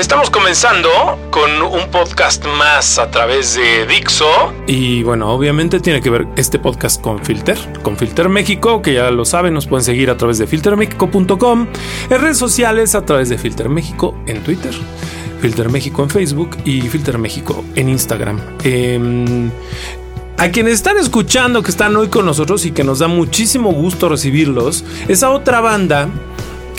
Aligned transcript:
Estamos 0.00 0.30
comenzando 0.30 0.88
con 1.30 1.60
un 1.60 1.90
podcast 1.90 2.42
más 2.46 2.98
a 2.98 3.10
través 3.10 3.54
de 3.54 3.84
Dixo. 3.84 4.24
Y 4.66 5.02
bueno, 5.02 5.30
obviamente 5.30 5.78
tiene 5.78 6.00
que 6.00 6.08
ver 6.08 6.26
este 6.36 6.58
podcast 6.58 7.02
con 7.02 7.22
Filter, 7.22 7.58
con 7.82 7.98
Filter 7.98 8.30
México, 8.30 8.80
que 8.80 8.94
ya 8.94 9.10
lo 9.10 9.26
saben, 9.26 9.52
nos 9.52 9.66
pueden 9.66 9.84
seguir 9.84 10.08
a 10.08 10.16
través 10.16 10.38
de 10.38 10.46
filtermexico.com, 10.46 11.66
en 12.08 12.18
redes 12.18 12.38
sociales 12.38 12.94
a 12.94 13.04
través 13.04 13.28
de 13.28 13.36
Filter 13.36 13.68
México 13.68 14.16
en 14.26 14.42
Twitter. 14.42 14.72
Filter 15.42 15.68
México 15.68 16.02
en 16.02 16.08
Facebook 16.08 16.56
y 16.64 16.80
Filter 16.80 17.18
México 17.18 17.62
en 17.76 17.90
Instagram. 17.90 18.40
Eh, 18.64 19.50
a 20.38 20.50
quienes 20.50 20.72
están 20.72 20.96
escuchando, 20.96 21.62
que 21.62 21.70
están 21.70 21.94
hoy 21.96 22.08
con 22.08 22.24
nosotros 22.24 22.64
y 22.64 22.70
que 22.70 22.84
nos 22.84 23.00
da 23.00 23.08
muchísimo 23.08 23.70
gusto 23.70 24.08
recibirlos, 24.08 24.82
esa 25.08 25.28
otra 25.28 25.60
banda 25.60 26.08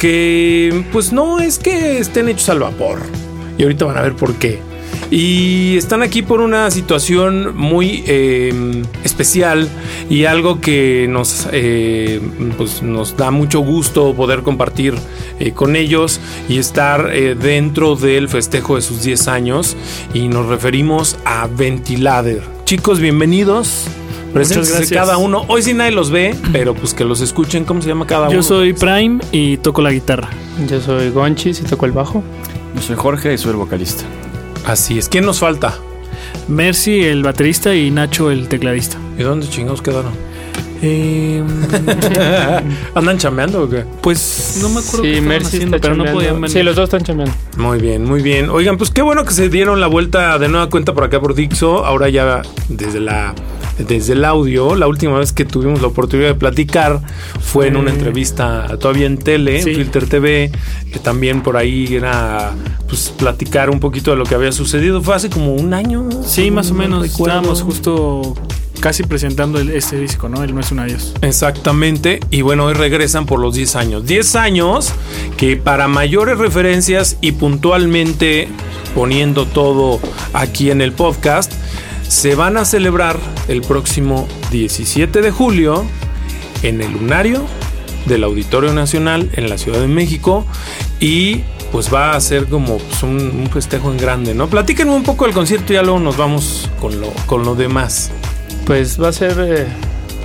que 0.02 0.84
pues 0.92 1.14
no 1.14 1.40
es 1.40 1.60
que 1.60 2.00
estén 2.00 2.28
hechos 2.28 2.50
al 2.50 2.60
vapor. 2.60 3.04
Y 3.60 3.62
ahorita 3.62 3.86
van 3.86 3.98
a 4.00 4.02
ver 4.02 4.16
por 4.16 4.34
qué. 4.34 4.60
Y 5.12 5.78
están 5.78 6.02
aquí 6.02 6.24
por 6.24 6.42
una 6.42 6.72
situación 6.72 7.56
muy 7.56 8.04
eh, 8.08 8.82
especial 9.04 9.70
y 10.10 10.26
algo 10.26 10.60
que 10.60 11.06
nos, 11.08 11.48
eh, 11.52 12.20
pues 12.58 12.82
nos 12.82 13.16
da 13.16 13.30
mucho 13.30 13.60
gusto 13.60 14.16
poder 14.16 14.42
compartir 14.42 14.96
eh, 15.40 15.52
con 15.52 15.76
ellos 15.76 16.20
y 16.50 16.58
estar 16.58 17.12
eh, 17.14 17.36
dentro 17.36 17.96
del 17.96 18.28
festejo 18.28 18.78
de 18.78 18.82
sus 18.82 19.04
10 19.04 19.28
años. 19.28 19.78
Y 20.16 20.30
nos 20.30 20.48
referimos 20.48 21.16
a 21.26 21.46
Ventilader. 21.46 22.42
Chicos, 22.66 23.00
bienvenidos. 23.00 23.86
Gracias. 24.34 24.90
cada 24.92 25.18
uno. 25.18 25.46
Hoy 25.48 25.62
sí 25.62 25.74
nadie 25.74 25.92
los 25.92 26.10
ve, 26.12 26.36
pero 26.52 26.74
pues 26.74 26.94
que 26.94 27.04
los 27.04 27.22
escuchen. 27.22 27.66
¿Cómo 27.66 27.82
se 27.82 27.88
llama 27.90 28.08
cada 28.08 28.28
uno? 28.28 28.32
Yo 28.34 28.44
soy 28.44 28.74
Prime 28.74 29.20
y 29.32 29.58
toco 29.58 29.82
la 29.82 29.92
guitarra. 29.92 30.30
Yo 30.68 30.80
soy 30.82 31.10
Gonchis 31.10 31.60
y 31.60 31.64
toco 31.64 31.86
el 31.86 31.92
bajo. 31.92 32.24
Yo 32.76 32.82
soy 32.82 32.96
Jorge 32.96 33.34
y 33.34 33.38
soy 33.38 33.52
el 33.52 33.58
vocalista. 33.58 34.04
Así 34.66 34.98
es. 34.98 35.10
¿Quién 35.10 35.26
nos 35.26 35.40
falta? 35.40 35.76
Mercy, 36.48 37.02
el 37.04 37.24
baterista, 37.24 37.76
y 37.76 37.92
Nacho, 37.92 38.32
el 38.32 38.48
tecladista. 38.48 38.98
¿Y 39.18 39.24
dónde 39.24 39.48
chingados 39.50 39.82
quedaron? 39.82 40.14
Eh, 40.84 41.44
¿Andan 42.96 43.18
chameando 43.20 43.64
o 43.64 43.70
qué? 43.70 43.86
pues 44.02 44.58
no 44.64 44.70
me 44.70 44.80
acuerdo 44.80 45.04
qué 45.04 45.10
Sí, 45.10 45.14
estaban 45.18 45.28
Mercy 45.28 45.48
haciendo, 45.58 45.76
está 45.76 45.88
pero 45.88 45.96
no 45.98 46.04
chambeando. 46.06 46.20
podían 46.20 46.42
venir. 46.42 46.58
Sí, 46.58 46.64
los 46.64 46.76
dos 46.76 46.84
están 46.86 47.04
chambeando. 47.04 47.36
Muy 47.58 47.80
bien, 47.80 48.04
muy 48.06 48.22
bien. 48.24 48.50
Oigan, 48.50 48.78
pues 48.78 48.90
qué 48.90 49.02
bueno 49.04 49.24
que 49.26 49.34
se 49.34 49.50
dieron 49.50 49.80
la 49.80 49.88
vuelta 49.88 50.40
de 50.40 50.48
nueva 50.48 50.70
cuenta 50.70 50.94
por 50.94 51.04
acá 51.04 51.20
por 51.20 51.36
Dixo. 51.36 51.86
Ahora 51.86 52.10
ya 52.10 52.42
desde 52.68 53.00
la 53.00 53.36
desde 53.88 54.14
el 54.14 54.26
audio, 54.26 54.76
la 54.76 54.88
última 54.88 55.18
vez 55.20 55.32
que 55.34 55.46
tuvimos 55.46 55.82
la 55.82 55.88
oportunidad 55.88 56.30
de 56.30 56.36
platicar 56.36 57.02
fue 57.40 57.68
en 57.68 57.76
una 57.78 57.92
Eh, 57.92 57.94
entrevista 57.94 58.78
todavía 58.80 59.06
en 59.08 59.18
tele, 59.18 59.60
en. 59.60 59.64
Filter 59.64 60.08
TV, 60.08 60.52
que 60.92 61.00
también 61.00 61.42
por 61.42 61.58
ahí 61.58 61.96
era 61.96 62.54
pues 62.88 63.14
platicar 63.18 63.70
un 63.70 63.80
poquito 63.80 64.12
de 64.12 64.18
lo 64.18 64.26
que 64.26 64.36
había 64.36 64.52
sucedido. 64.52 65.02
Fue 65.02 65.16
hace 65.16 65.30
como 65.30 65.54
un 65.54 65.74
año. 65.74 66.10
Sí, 66.26 66.52
más 66.52 66.72
o 66.72 66.74
no 66.74 66.80
menos. 66.80 67.02
recuerdo. 67.04 67.36
Estábamos 67.38 67.62
justo 67.62 68.34
casi 68.82 69.04
presentando 69.04 69.60
el- 69.60 69.70
este 69.70 69.98
disco, 70.00 70.28
¿no? 70.28 70.44
El 70.44 70.54
No 70.56 70.60
es 70.62 70.72
un 70.72 70.80
adiós. 70.80 71.14
Exactamente, 71.22 72.20
y 72.32 72.42
bueno, 72.42 72.66
hoy 72.66 72.74
regresan 72.74 73.26
por 73.28 73.40
los 73.40 73.54
10 73.56 73.76
años. 73.76 74.06
10 74.08 74.36
años 74.36 74.92
que 75.38 75.56
para 75.56 75.88
mayores 75.88 76.38
referencias 76.40 77.18
y 77.22 77.34
puntualmente 77.34 78.48
poniendo 78.96 79.46
todo 79.46 80.00
aquí 80.34 80.72
en 80.72 80.82
el 80.82 80.94
podcast, 80.94 81.52
se 82.12 82.36
van 82.36 82.58
a 82.58 82.66
celebrar 82.66 83.18
el 83.48 83.62
próximo 83.62 84.28
17 84.52 85.22
de 85.22 85.32
julio 85.32 85.86
en 86.62 86.82
el 86.82 86.92
lunario 86.92 87.46
del 88.06 88.26
Auditorio 88.26 88.74
Nacional 88.74 89.30
en 89.32 89.50
la 89.50 89.58
Ciudad 89.58 89.80
de 89.80 89.88
México 89.88 90.46
y 91.00 91.44
pues 91.72 91.92
va 91.92 92.12
a 92.12 92.20
ser 92.20 92.48
como 92.48 92.80
pues, 92.80 93.04
un, 93.04 93.50
festejo 93.50 93.92
en 93.92 93.98
grande, 93.98 94.34
¿no? 94.34 94.50
Platíquenme 94.50 94.92
un 94.92 95.04
poco 95.04 95.24
del 95.24 95.34
concierto 95.34 95.72
y 95.72 95.78
ya 95.78 95.84
luego 95.84 96.00
nos 96.00 96.18
vamos 96.18 96.70
con 96.82 97.00
lo, 97.00 97.12
con 97.28 97.46
lo 97.46 97.56
demás. 97.56 98.12
Pues 98.66 99.02
va 99.02 99.08
a 99.08 99.14
ser 99.14 99.38
eh, 99.40 99.68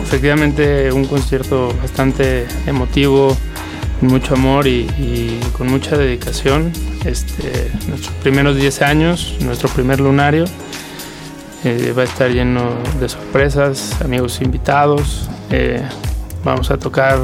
efectivamente 0.03 0.91
un 0.91 1.05
concierto 1.05 1.73
bastante 1.81 2.49
emotivo, 2.67 3.37
mucho 4.01 4.35
amor 4.35 4.67
y, 4.67 4.89
y 4.99 5.39
con 5.57 5.69
mucha 5.69 5.97
dedicación. 5.97 6.73
Este, 7.05 7.71
nuestros 7.87 8.13
primeros 8.25 8.57
10 8.57 8.83
años, 8.83 9.37
nuestro 9.39 9.69
primer 9.69 10.01
lunario, 10.01 10.47
eh, 11.67 11.93
va 11.97 12.03
a 12.03 12.05
estar 12.05 12.31
lleno 12.31 12.63
de 13.01 13.09
sorpresas, 13.09 14.01
amigos 14.03 14.41
invitados. 14.41 15.29
eh, 15.51 15.83
vamos 16.45 16.71
a 16.71 16.77
tocar 16.79 17.19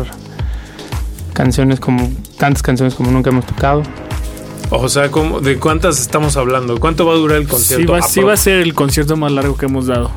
canciones 1.32 1.80
como 1.80 2.10
tantas 2.38 2.62
canciones 2.62 2.94
como 2.94 3.10
nunca 3.10 3.30
hemos 3.30 3.46
tocado. 3.46 3.82
O 4.70 4.88
sea, 4.88 5.10
¿cómo- 5.10 5.40
¿de 5.40 5.58
cuántas 5.58 6.00
estamos 6.00 6.36
hablando? 6.36 6.78
¿Cuánto 6.80 7.06
va 7.06 7.12
a 7.12 7.16
durar 7.16 7.38
el 7.38 7.44
Sí 7.44 7.50
concierto? 7.50 7.92
va, 7.92 8.02
sí 8.02 8.20
va 8.20 8.32
a 8.32 8.36
ser 8.36 8.60
el 8.60 8.74
concierto 8.74 9.16
más 9.16 9.30
largo 9.32 9.56
que 9.56 9.66
hemos 9.66 9.86
dado. 9.86 10.10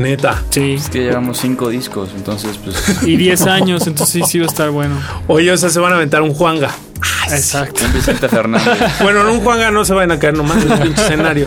Neta. 0.00 0.42
Sí. 0.50 0.74
Es 0.74 0.88
que 0.88 1.00
llevamos 1.04 1.38
cinco 1.38 1.68
discos, 1.68 2.10
entonces 2.16 2.58
pues 2.64 3.02
Y 3.06 3.16
10 3.16 3.42
años, 3.46 3.86
entonces 3.86 4.12
sí, 4.14 4.22
sí 4.26 4.38
va 4.38 4.46
a 4.46 4.48
estar 4.48 4.70
bueno. 4.70 4.96
Oye, 5.28 5.52
o 5.52 5.56
sea, 5.56 5.68
se 5.70 5.78
van 5.78 5.92
a 5.92 5.96
aventar 5.96 6.22
un 6.22 6.34
Juanga. 6.34 6.70
Exacto. 7.30 7.84
un 7.84 7.92
Vicente 7.92 8.28
Fernández. 8.28 8.66
Bueno, 9.02 9.20
en 9.20 9.26
un 9.28 9.40
Juanga 9.40 9.70
no 9.70 9.84
se 9.84 9.94
van 9.94 10.10
a 10.10 10.18
caer 10.18 10.34
nomás 10.34 10.64
en 10.64 10.72
el 10.72 10.78
pinche 10.80 11.02
escenario. 11.02 11.46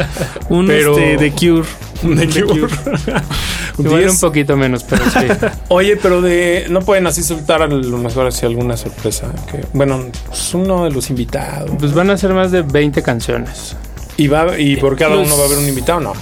Un 0.50 0.68
Pero- 0.68 0.98
este, 0.98 1.18
de 1.18 1.32
Cure. 1.32 1.68
De 2.16 2.28
Cure. 2.46 2.74
Igual 3.80 4.00
Diez. 4.02 4.12
un 4.14 4.20
poquito 4.20 4.56
menos, 4.58 4.84
pero 4.84 5.04
sí. 5.06 5.26
Oye, 5.70 5.98
pero 5.98 6.22
de 6.22 6.68
no 6.70 6.82
pueden 6.82 7.08
así 7.08 7.24
soltar 7.24 7.62
a 7.64 7.68
lo 7.68 7.98
mejor 7.98 8.28
así 8.28 8.46
alguna 8.46 8.78
sorpresa. 8.78 9.32
Que, 9.50 9.66
bueno, 9.74 10.00
es 10.32 10.54
uno 10.54 10.84
de 10.84 10.92
los 10.92 11.10
invitados. 11.10 11.72
Pues 11.80 11.94
van 11.94 12.10
a 12.12 12.18
ser 12.18 12.34
más 12.34 12.52
de 12.52 12.62
20 12.62 13.02
canciones. 13.02 13.76
Y 14.18 14.28
va 14.28 14.60
y 14.60 14.76
por 14.76 14.96
cada 14.96 15.16
Los- 15.16 15.26
uno 15.28 15.38
va 15.38 15.44
a 15.44 15.46
haber 15.48 15.58
un 15.58 15.68
invitado, 15.68 16.00
no. 16.02 16.14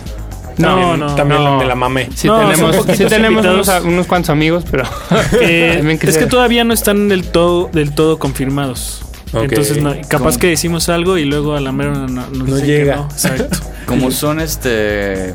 No, 0.62 0.68
También- 0.70 1.00
no, 1.00 1.16
También 1.16 1.44
no. 1.44 1.58
me 1.58 1.66
la 1.66 1.76
mamé. 1.76 2.10
Sí 2.16 2.28
No, 2.28 2.40
tenemos, 2.50 2.76
sí 2.96 3.06
tenemos 3.06 3.46
unos, 3.84 4.08
cuantos 4.08 4.30
amigos, 4.30 4.64
pero 4.70 4.84
Eh, 5.42 5.98
que 6.02 6.10
es 6.10 6.18
que 6.18 6.26
todavía 6.28 6.64
no 6.64 6.74
están 6.74 7.10
del 7.10 7.26
todo, 7.26 7.70
del 7.74 7.94
todo 7.94 8.20
confirmados. 8.20 9.02
Ok. 9.34 9.44
Entonces, 9.44 9.82
no- 9.82 9.94
capaz 10.10 10.26
¿Cómo? 10.32 10.40
que 10.40 10.48
decimos 10.48 10.90
algo 10.90 11.18
y 11.18 11.26
luego 11.26 11.56
a 11.56 11.62
la 11.62 11.72
mera 11.72 11.92
no, 11.94 12.08
no- 12.08 12.58
llega. 12.60 12.98
no. 12.98 13.04
Exacto. 13.12 13.58
Como 13.86 14.12
son 14.12 14.40
este 14.40 15.34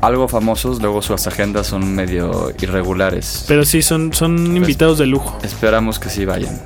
algo 0.00 0.26
famosos, 0.26 0.80
luego 0.82 1.00
sus 1.00 1.26
agendas 1.28 1.68
son 1.68 1.94
medio 1.94 2.52
irregulares. 2.60 3.44
Pero 3.46 3.64
sí, 3.64 3.82
son, 3.82 4.12
son 4.12 4.56
invitados 4.56 4.98
de 4.98 5.06
lujo. 5.06 5.38
Esperamos 5.44 6.00
que 6.00 6.08
sí 6.10 6.24
vayan. 6.24 6.60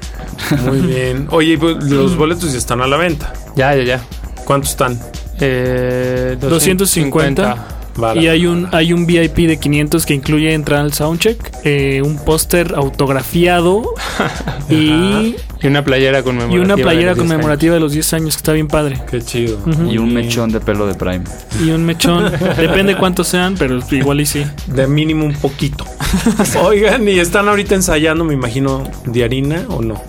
Muy 0.64 0.80
bien. 0.80 1.28
Oye, 1.30 1.58
pues, 1.58 1.84
los 1.84 2.16
boletos 2.16 2.52
ya 2.52 2.58
están 2.58 2.80
a 2.80 2.86
la 2.86 2.96
venta. 2.96 3.34
ya, 3.54 3.74
ya, 3.74 3.82
ya. 3.82 4.00
¿Cuántos 4.46 4.70
están? 4.70 4.98
Eh, 5.40 6.38
250. 6.40 7.66
Vale. 7.96 8.20
Y 8.22 8.28
hay 8.28 8.46
un, 8.46 8.68
hay 8.72 8.92
un 8.92 9.06
VIP 9.06 9.36
de 9.48 9.58
500 9.58 10.04
que 10.06 10.14
incluye 10.14 10.52
entrar 10.52 10.80
al 10.80 10.92
soundcheck, 10.92 11.38
eh, 11.64 12.02
un 12.04 12.18
póster 12.18 12.74
autografiado 12.76 13.94
y, 14.70 15.34
Y 15.62 15.66
una 15.66 15.82
playera 15.84 16.22
conmemorativa. 16.22 16.58
y 16.60 16.64
una 16.64 16.76
playera 16.76 17.10
los 17.10 17.18
10 17.18 17.28
conmemorativa 17.28 17.74
de 17.74 17.80
los 17.80 17.92
10 17.92 18.12
años 18.14 18.34
que 18.36 18.38
está 18.40 18.52
bien 18.52 18.68
padre. 18.68 19.00
Qué 19.10 19.22
chido. 19.22 19.58
Y 19.90 19.98
un 19.98 20.12
mechón 20.12 20.50
de 20.52 20.60
pelo 20.60 20.86
de 20.86 20.94
Prime. 20.94 21.24
Y 21.64 21.70
un 21.70 21.84
mechón. 21.84 22.30
Depende 22.56 22.96
cuántos 22.96 23.28
sean, 23.28 23.54
pero 23.58 23.80
igual 23.90 24.20
y 24.20 24.26
sí. 24.26 24.44
De 24.66 24.86
mínimo 24.86 25.24
un 25.24 25.34
poquito. 25.34 25.84
Oigan, 26.62 27.08
y 27.08 27.18
están 27.18 27.48
ahorita 27.48 27.74
ensayando, 27.74 28.24
me 28.24 28.34
imagino, 28.34 28.84
de 29.06 29.24
harina 29.24 29.64
o 29.68 29.80
no. 29.82 30.00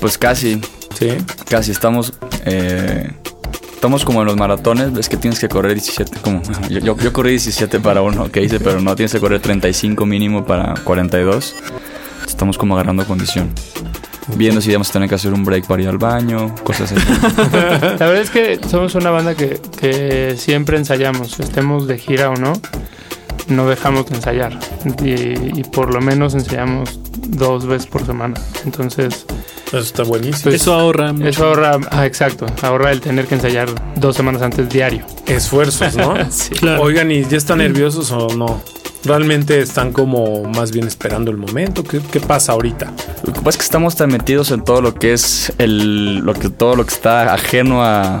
Pues 0.00 0.18
casi, 0.18 0.60
Sí. 0.98 1.08
casi 1.48 1.70
estamos 1.70 2.12
eh, 2.44 3.10
estamos 3.82 4.04
como 4.04 4.20
en 4.20 4.28
los 4.28 4.36
maratones, 4.36 4.92
ves 4.92 5.08
que 5.08 5.16
tienes 5.16 5.40
que 5.40 5.48
correr 5.48 5.74
17, 5.74 6.20
como 6.20 6.40
yo, 6.70 6.78
yo, 6.78 6.96
yo 6.96 7.12
corrí 7.12 7.30
17 7.30 7.80
para 7.80 8.00
uno 8.00 8.30
que 8.30 8.40
hice, 8.40 8.60
pero 8.60 8.80
no 8.80 8.94
tienes 8.94 9.10
que 9.10 9.18
correr 9.18 9.40
35 9.40 10.06
mínimo 10.06 10.44
para 10.44 10.74
42. 10.84 11.56
Estamos 12.24 12.56
como 12.58 12.74
agarrando 12.74 13.04
condición. 13.04 13.50
Viendo 14.36 14.60
si 14.60 14.70
vamos 14.70 14.88
a 14.90 14.92
tener 14.92 15.08
que 15.08 15.16
hacer 15.16 15.32
un 15.32 15.44
break 15.44 15.66
para 15.66 15.82
ir 15.82 15.88
al 15.88 15.98
baño, 15.98 16.54
cosas 16.62 16.92
así. 16.92 17.04
La 17.98 18.06
verdad 18.06 18.18
es 18.18 18.30
que 18.30 18.60
somos 18.68 18.94
una 18.94 19.10
banda 19.10 19.34
que, 19.34 19.60
que 19.80 20.36
siempre 20.36 20.76
ensayamos, 20.76 21.40
estemos 21.40 21.88
de 21.88 21.98
gira 21.98 22.30
o 22.30 22.36
no, 22.36 22.52
no 23.48 23.66
dejamos 23.66 24.08
de 24.08 24.14
ensayar. 24.14 24.60
Y, 25.02 25.58
y 25.58 25.64
por 25.64 25.92
lo 25.92 26.00
menos 26.00 26.34
ensayamos 26.34 27.00
dos 27.16 27.66
veces 27.66 27.88
por 27.88 28.06
semana. 28.06 28.40
Entonces, 28.64 29.26
Eso 29.78 29.86
está 29.86 30.02
buenísimo. 30.02 30.42
Pues, 30.44 30.56
Eso 30.56 30.74
ahorra 30.74 31.12
mucho. 31.12 31.28
eso 31.28 31.46
ahorra, 31.46 31.78
ah, 31.90 32.06
exacto, 32.06 32.46
ahorra 32.62 32.92
el 32.92 33.00
tener 33.00 33.26
que 33.26 33.34
ensayar 33.36 33.68
dos 33.96 34.14
semanas 34.16 34.42
antes 34.42 34.68
diario. 34.68 35.04
Esfuerzos, 35.26 35.96
¿no? 35.96 36.14
Claro. 36.60 36.82
Oigan, 36.82 37.10
¿y 37.10 37.24
ya 37.24 37.36
están 37.38 37.58
nerviosos 37.58 38.10
o 38.12 38.28
no? 38.36 38.60
¿Realmente 39.04 39.58
están 39.60 39.92
como 39.92 40.44
más 40.44 40.70
bien 40.70 40.86
esperando 40.86 41.30
el 41.30 41.36
momento? 41.36 41.82
¿Qué, 41.82 42.00
qué 42.12 42.20
pasa 42.20 42.52
ahorita? 42.52 42.92
Lo 43.24 43.32
que 43.32 43.40
pasa 43.40 43.50
es 43.50 43.56
que 43.56 43.64
estamos 43.64 43.96
tan 43.96 44.10
metidos 44.10 44.50
en 44.52 44.62
todo 44.62 44.80
lo 44.80 44.94
que 44.94 45.12
es 45.12 45.52
el, 45.58 46.18
lo 46.18 46.34
que, 46.34 46.50
todo 46.50 46.76
lo 46.76 46.84
que 46.86 46.94
está 46.94 47.34
ajeno 47.34 47.82
a, 47.84 48.20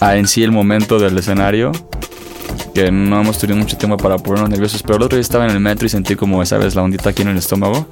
a 0.00 0.16
en 0.16 0.26
sí 0.26 0.42
el 0.42 0.50
momento 0.50 0.98
del 0.98 1.16
escenario 1.18 1.70
que 2.74 2.90
no 2.90 3.20
hemos 3.20 3.38
tenido 3.38 3.58
mucho 3.58 3.76
tiempo 3.76 3.96
para 3.96 4.16
ponernos 4.16 4.50
nerviosos. 4.50 4.82
Pero 4.82 4.96
el 4.96 5.02
otro 5.02 5.16
día 5.16 5.22
estaba 5.22 5.44
en 5.44 5.50
el 5.52 5.60
metro 5.60 5.86
y 5.86 5.88
sentí 5.88 6.16
como, 6.16 6.44
¿sabes? 6.46 6.74
La 6.74 6.82
ondita 6.82 7.10
aquí 7.10 7.22
en 7.22 7.28
el 7.28 7.36
estómago. 7.36 7.86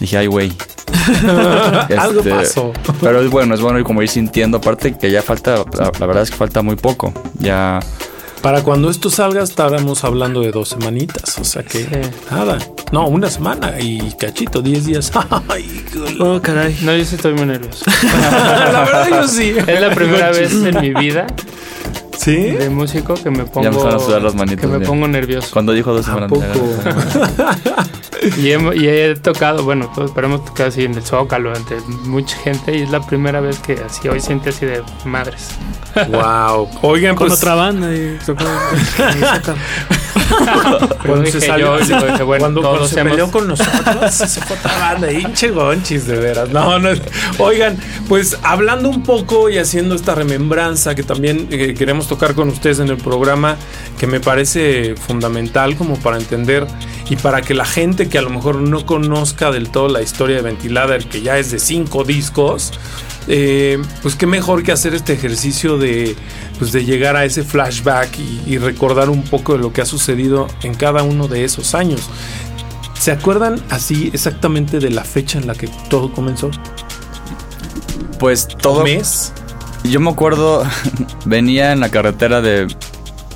Dije, 0.00 0.16
ay, 0.18 0.26
güey. 0.26 0.52
Algo 1.98 2.20
Este, 2.20 2.30
pasó. 2.30 2.72
Pero 3.00 3.20
es 3.22 3.30
bueno, 3.30 3.54
es 3.54 3.60
bueno 3.60 3.78
ir 3.78 3.84
como 3.84 4.02
ir 4.02 4.08
sintiendo. 4.08 4.58
Aparte 4.58 4.96
que 4.96 5.10
ya 5.10 5.22
falta, 5.22 5.64
la, 5.78 5.90
la 5.98 6.06
verdad 6.06 6.22
es 6.22 6.30
que 6.30 6.36
falta 6.36 6.62
muy 6.62 6.76
poco. 6.76 7.12
Ya, 7.38 7.80
Para 8.42 8.62
cuando 8.62 8.90
esto 8.90 9.08
salga 9.10 9.42
estaremos 9.42 10.04
hablando 10.04 10.40
de 10.42 10.50
dos 10.52 10.68
semanitas. 10.70 11.38
O 11.38 11.44
sea 11.44 11.62
que 11.62 11.78
Sí. 11.84 11.88
nada. 12.30 12.58
No, 12.92 13.08
una 13.08 13.28
semana 13.30 13.80
y 13.80 14.12
cachito, 14.18 14.60
10 14.62 14.84
días. 14.86 15.10
Ay, 15.48 15.84
Oh, 16.20 16.40
caray. 16.40 16.76
No, 16.82 16.94
yo 16.94 17.04
sí 17.04 17.16
estoy 17.16 17.32
muy 17.34 17.46
nervioso. 17.46 17.84
la 18.72 18.84
verdad 18.84 19.08
yo 19.10 19.28
sí. 19.28 19.54
Es 19.66 19.80
la 19.80 19.90
primera 19.94 20.30
vez 20.30 20.52
en 20.52 20.80
mi 20.80 20.92
vida 20.94 21.26
¿Sí? 22.18 22.36
de 22.36 22.70
músico 22.70 23.14
que 23.14 23.30
me 23.30 23.44
pongo 23.44 23.64
Ya 23.64 23.70
me 23.70 23.94
a 23.94 23.98
sudar 23.98 24.22
las 24.22 24.34
manitas, 24.34 24.60
que 24.60 24.66
me 24.68 24.78
bien. 24.78 24.88
pongo 24.90 25.08
nervioso. 25.08 25.48
cuando 25.52 25.72
dijo 25.72 25.92
dos 25.92 26.06
¿A 26.08 26.14
semanas. 26.14 26.30
Y 28.38 28.50
he, 28.50 28.58
y 28.76 28.88
he 28.88 29.14
tocado, 29.16 29.64
bueno, 29.64 29.90
todos, 29.94 30.10
pero 30.14 30.26
hemos 30.28 30.44
tocado 30.44 30.68
así 30.70 30.84
en 30.84 30.94
el 30.94 31.02
Zócalo 31.02 31.54
ante 31.54 31.76
mucha 32.04 32.36
gente 32.38 32.76
y 32.76 32.82
es 32.82 32.90
la 32.90 33.00
primera 33.06 33.40
vez 33.40 33.58
que 33.58 33.74
así 33.74 34.08
hoy 34.08 34.20
siente 34.20 34.50
así 34.50 34.66
de 34.66 34.82
madres. 35.04 35.48
Wow. 36.08 36.68
Oigan, 36.82 37.14
Con 37.16 37.28
pues 37.28 37.38
otra 37.40 37.54
banda. 37.54 37.92
Y 37.94 38.18
tocó- 38.24 38.44
cuando 41.04 41.22
dije 41.24 41.40
se 41.40 41.46
salió, 41.46 41.78
yo, 41.78 41.84
digo, 41.84 42.06
dije, 42.12 42.22
bueno, 42.22 42.44
cuando, 42.62 42.86
se 42.88 43.00
hemos- 43.00 43.10
peleó 43.12 43.30
con 43.30 43.46
nosotros, 43.48 44.10
se 44.14 44.40
fue 44.40 44.56
otra 44.56 44.78
banda, 44.78 45.12
hinche 45.12 45.50
gonchis, 45.50 46.06
de 46.06 46.16
veras. 46.16 46.48
No, 46.50 46.78
no. 46.78 46.90
Oigan, 47.38 47.76
pues 48.08 48.38
hablando 48.42 48.88
un 48.88 49.02
poco 49.02 49.50
y 49.50 49.58
haciendo 49.58 49.94
esta 49.94 50.14
remembranza 50.14 50.94
que 50.94 51.02
también 51.02 51.48
eh, 51.50 51.74
queremos 51.76 52.08
tocar 52.08 52.34
con 52.34 52.48
ustedes 52.48 52.78
en 52.78 52.88
el 52.88 52.96
programa, 52.96 53.56
que 53.98 54.06
me 54.06 54.20
parece 54.20 54.94
fundamental 54.96 55.76
como 55.76 55.96
para 55.98 56.16
entender 56.16 56.66
y 57.10 57.16
para 57.16 57.42
que 57.42 57.54
la 57.54 57.64
gente 57.66 58.03
que 58.08 58.18
a 58.18 58.22
lo 58.22 58.30
mejor 58.30 58.56
no 58.56 58.86
conozca 58.86 59.50
del 59.50 59.70
todo 59.70 59.88
la 59.88 60.02
historia 60.02 60.36
de 60.36 60.42
Ventilader, 60.42 61.06
que 61.06 61.22
ya 61.22 61.38
es 61.38 61.50
de 61.50 61.58
cinco 61.58 62.04
discos, 62.04 62.72
eh, 63.28 63.80
pues 64.02 64.16
qué 64.16 64.26
mejor 64.26 64.62
que 64.62 64.72
hacer 64.72 64.94
este 64.94 65.12
ejercicio 65.12 65.78
de, 65.78 66.16
pues 66.58 66.72
de 66.72 66.84
llegar 66.84 67.16
a 67.16 67.24
ese 67.24 67.42
flashback 67.42 68.18
y, 68.18 68.42
y 68.46 68.58
recordar 68.58 69.10
un 69.10 69.22
poco 69.22 69.54
de 69.54 69.58
lo 69.58 69.72
que 69.72 69.80
ha 69.80 69.86
sucedido 69.86 70.46
en 70.62 70.74
cada 70.74 71.02
uno 71.02 71.28
de 71.28 71.44
esos 71.44 71.74
años. 71.74 72.08
¿Se 72.98 73.12
acuerdan 73.12 73.62
así 73.70 74.10
exactamente 74.14 74.78
de 74.78 74.90
la 74.90 75.04
fecha 75.04 75.38
en 75.38 75.46
la 75.46 75.54
que 75.54 75.68
todo 75.90 76.12
comenzó? 76.12 76.50
Pues 78.18 78.48
todo. 78.48 78.82
¿Mes? 78.82 79.32
Yo 79.84 80.00
me 80.00 80.10
acuerdo, 80.10 80.64
venía 81.26 81.72
en 81.72 81.80
la 81.80 81.90
carretera 81.90 82.40
de, 82.40 82.66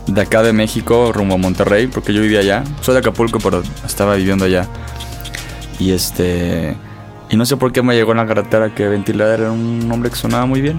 de 0.09 0.21
acá 0.23 0.43
de 0.43 0.53
México 0.53 1.13
rumbo 1.13 1.35
a 1.35 1.39
Monterrey, 1.39 1.87
porque 1.87 2.13
yo 2.13 2.23
vivía 2.23 2.41
allá. 2.41 2.65
Soy 2.81 2.95
de 2.95 3.01
Acapulco, 3.01 3.39
pero 3.39 3.63
estaba 3.85 4.17
viviendo 4.17 4.45
allá. 4.45 4.67
Y 5.79 5.93
este. 5.93 6.77
Y 7.31 7.37
no 7.37 7.45
sé 7.45 7.57
por 7.57 7.73
qué 7.73 7.83
me 7.83 7.95
llegó 7.95 8.13
en 8.13 8.19
la 8.19 8.27
carretera 8.27 8.75
que 8.75 8.89
Ventilador 8.89 9.41
era 9.41 9.53
un 9.53 9.87
nombre 9.87 10.11
que 10.11 10.17
sonaba 10.17 10.47
muy 10.47 10.63
bien. 10.63 10.79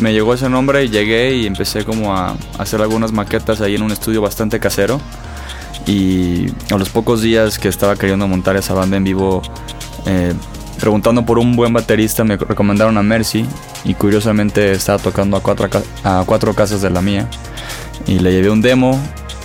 Me 0.00 0.12
llegó 0.12 0.34
ese 0.34 0.48
nombre 0.48 0.84
y 0.84 0.88
llegué 0.88 1.36
y 1.36 1.46
empecé 1.46 1.84
como 1.84 2.16
a 2.16 2.36
hacer 2.58 2.82
algunas 2.82 3.12
maquetas 3.12 3.60
ahí 3.60 3.76
en 3.76 3.82
un 3.82 3.92
estudio 3.92 4.20
bastante 4.20 4.58
casero. 4.58 5.00
Y 5.86 6.46
a 6.72 6.76
los 6.76 6.88
pocos 6.88 7.22
días 7.22 7.58
que 7.58 7.68
estaba 7.68 7.94
queriendo 7.94 8.26
montar 8.26 8.56
esa 8.56 8.74
banda 8.74 8.96
en 8.96 9.04
vivo, 9.04 9.40
eh, 10.06 10.34
preguntando 10.80 11.24
por 11.24 11.38
un 11.38 11.54
buen 11.54 11.72
baterista, 11.72 12.24
me 12.24 12.36
recomendaron 12.36 12.98
a 12.98 13.02
Mercy. 13.04 13.46
Y 13.84 13.94
curiosamente 13.94 14.72
estaba 14.72 14.98
tocando 14.98 15.36
a 15.36 15.42
cuatro, 15.42 15.68
a 16.02 16.24
cuatro 16.26 16.54
casas 16.54 16.82
de 16.82 16.90
la 16.90 17.00
mía. 17.00 17.28
Y 18.06 18.18
le 18.18 18.32
llevé 18.32 18.50
un 18.50 18.60
demo, 18.62 19.00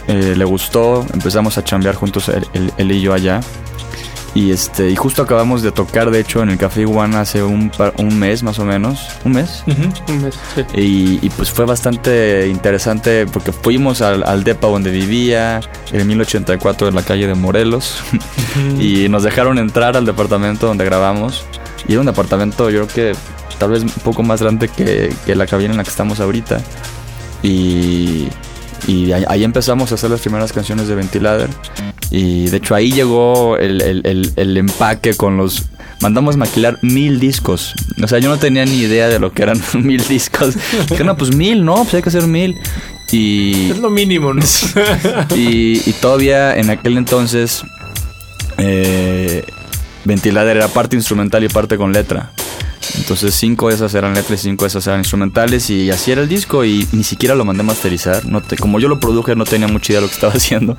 eh, 0.08 0.34
le 0.36 0.46
gustó, 0.46 1.06
empezamos 1.14 1.58
a 1.58 1.64
chambear 1.64 1.96
juntos 1.96 2.30
él, 2.30 2.46
él- 2.54 2.74
él 2.78 2.92
y 2.92 3.02
yo 3.02 3.14
allá. 3.14 3.40
Y 4.36 4.52
este 4.52 4.92
y 4.92 4.96
justo 4.96 5.24
acabamos 5.24 5.64
de 5.64 5.72
tocar, 5.72 6.12
de 6.12 6.20
hecho, 6.20 6.44
en 6.44 6.50
el 6.52 6.58
Café 6.60 6.82
Iguana 6.82 7.22
hace 7.22 7.42
un, 7.42 7.72
par- 7.72 7.94
un 7.98 8.20
mes 8.20 8.44
más 8.44 8.60
o 8.60 8.66
menos. 8.66 9.08
¿Un 9.26 9.32
mes? 9.32 9.64
Un 10.08 10.22
mes, 10.22 10.36
sí. 10.54 10.62
Y, 10.80 11.26
y, 11.26 11.30
pues 11.32 11.50
fue 11.50 11.66
bastante 11.66 12.48
interesante 12.48 13.26
porque 13.26 13.52
fuimos 13.52 14.02
al, 14.02 14.24
al 14.24 14.44
depa 14.44 14.68
donde 14.68 14.92
vivía, 14.92 15.62
en 15.92 16.06
1084 16.08 16.90
en 16.90 16.96
la 16.96 17.02
calle 17.02 17.26
de 17.26 17.34
Morelos, 17.34 17.96
y 18.80 19.10
nos 19.10 19.24
dejaron 19.24 19.58
entrar 19.58 19.98
al 19.98 20.06
departamento 20.06 20.68
donde 20.68 20.86
grabamos. 20.86 21.44
Y 21.88 21.94
era 21.94 22.02
un 22.02 22.06
departamento, 22.08 22.70
yo 22.70 22.86
creo 22.86 23.14
que 23.14 23.20
tal 23.58 23.72
vez 23.72 23.82
un 23.82 23.90
poco 23.90 24.22
más 24.22 24.44
grande 24.44 24.68
que, 24.70 25.12
que 25.26 25.36
la 25.36 25.48
cabina 25.48 25.72
en 25.72 25.78
la 25.78 25.84
que 25.84 25.90
estamos 25.90 26.20
ahorita. 26.20 26.62
Y, 27.42 28.28
y 28.88 29.12
ahí, 29.12 29.44
empezamos 29.44 29.92
a 29.92 29.96
hacer 29.96 30.10
las 30.10 30.22
primeras 30.22 30.52
canciones 30.54 30.88
de 30.88 30.96
Ventilader. 30.96 31.50
Y 32.12 32.46
de 32.50 32.58
hecho 32.58 32.74
ahí 32.76 32.92
llegó 32.92 33.58
el, 33.58 33.82
el- 33.82 34.02
el- 34.06 34.34
el 34.36 34.58
empaque 34.58 35.14
con 35.14 35.38
los... 35.38 35.66
Mandamos 36.02 36.38
maquilar 36.38 36.80
mil 36.82 37.20
discos. 37.20 37.74
O 38.02 38.08
sea, 38.08 38.20
yo 38.20 38.30
no 38.30 38.38
tenía 38.38 38.66
ni 38.66 38.78
idea 38.78 39.10
de 39.10 39.20
lo 39.20 39.32
que 39.34 39.44
eran 39.44 39.62
mil 39.74 40.02
discos. 40.08 40.56
Dije, 40.90 41.04
no, 41.04 41.16
pues 41.18 41.36
mil, 41.36 41.64
no, 41.66 41.76
pues 41.84 41.94
hay 41.96 42.02
que 42.02 42.10
hacer 42.10 42.24
mil. 42.28 42.56
Y, 43.12 43.70
Es 43.72 43.80
lo 43.80 43.90
mínimo, 43.90 44.34
¿no? 44.34 44.42
y, 45.36 45.82
y 45.86 45.94
todavía 46.02 46.56
en 46.56 46.70
aquel 46.70 46.98
entonces 46.98 47.64
eh, 48.58 49.44
Ventilader 50.06 50.58
era 50.58 50.68
parte 50.70 50.96
instrumental 50.96 51.44
y 51.44 51.50
parte 51.50 51.78
con 51.78 51.92
letra. 51.92 52.32
Entonces 52.98 53.36
cinco 53.36 53.70
de 53.70 53.76
esas 53.76 53.94
eran 53.94 54.14
letras 54.14 54.40
y 54.42 54.44
cinco 54.50 54.66
de 54.66 54.70
esas 54.70 54.86
eran 54.88 55.00
instrumentales 55.00 55.70
y 55.70 55.90
así 55.92 56.12
era 56.12 56.22
el 56.22 56.30
disco 56.30 56.66
y 56.66 56.88
ni 56.92 57.04
siquiera 57.04 57.36
lo 57.36 57.46
mandé 57.46 57.62
a 57.62 57.66
masterizar. 57.66 58.26
No 58.26 58.42
te- 58.42 58.58
como 58.58 58.80
yo 58.80 58.88
lo 58.88 59.00
produje 59.00 59.36
no 59.36 59.46
tenía 59.46 59.68
mucha 59.68 59.94
idea 59.94 60.02
de 60.02 60.08
lo 60.08 60.10
que 60.10 60.16
estaba 60.16 60.34
haciendo. 60.36 60.76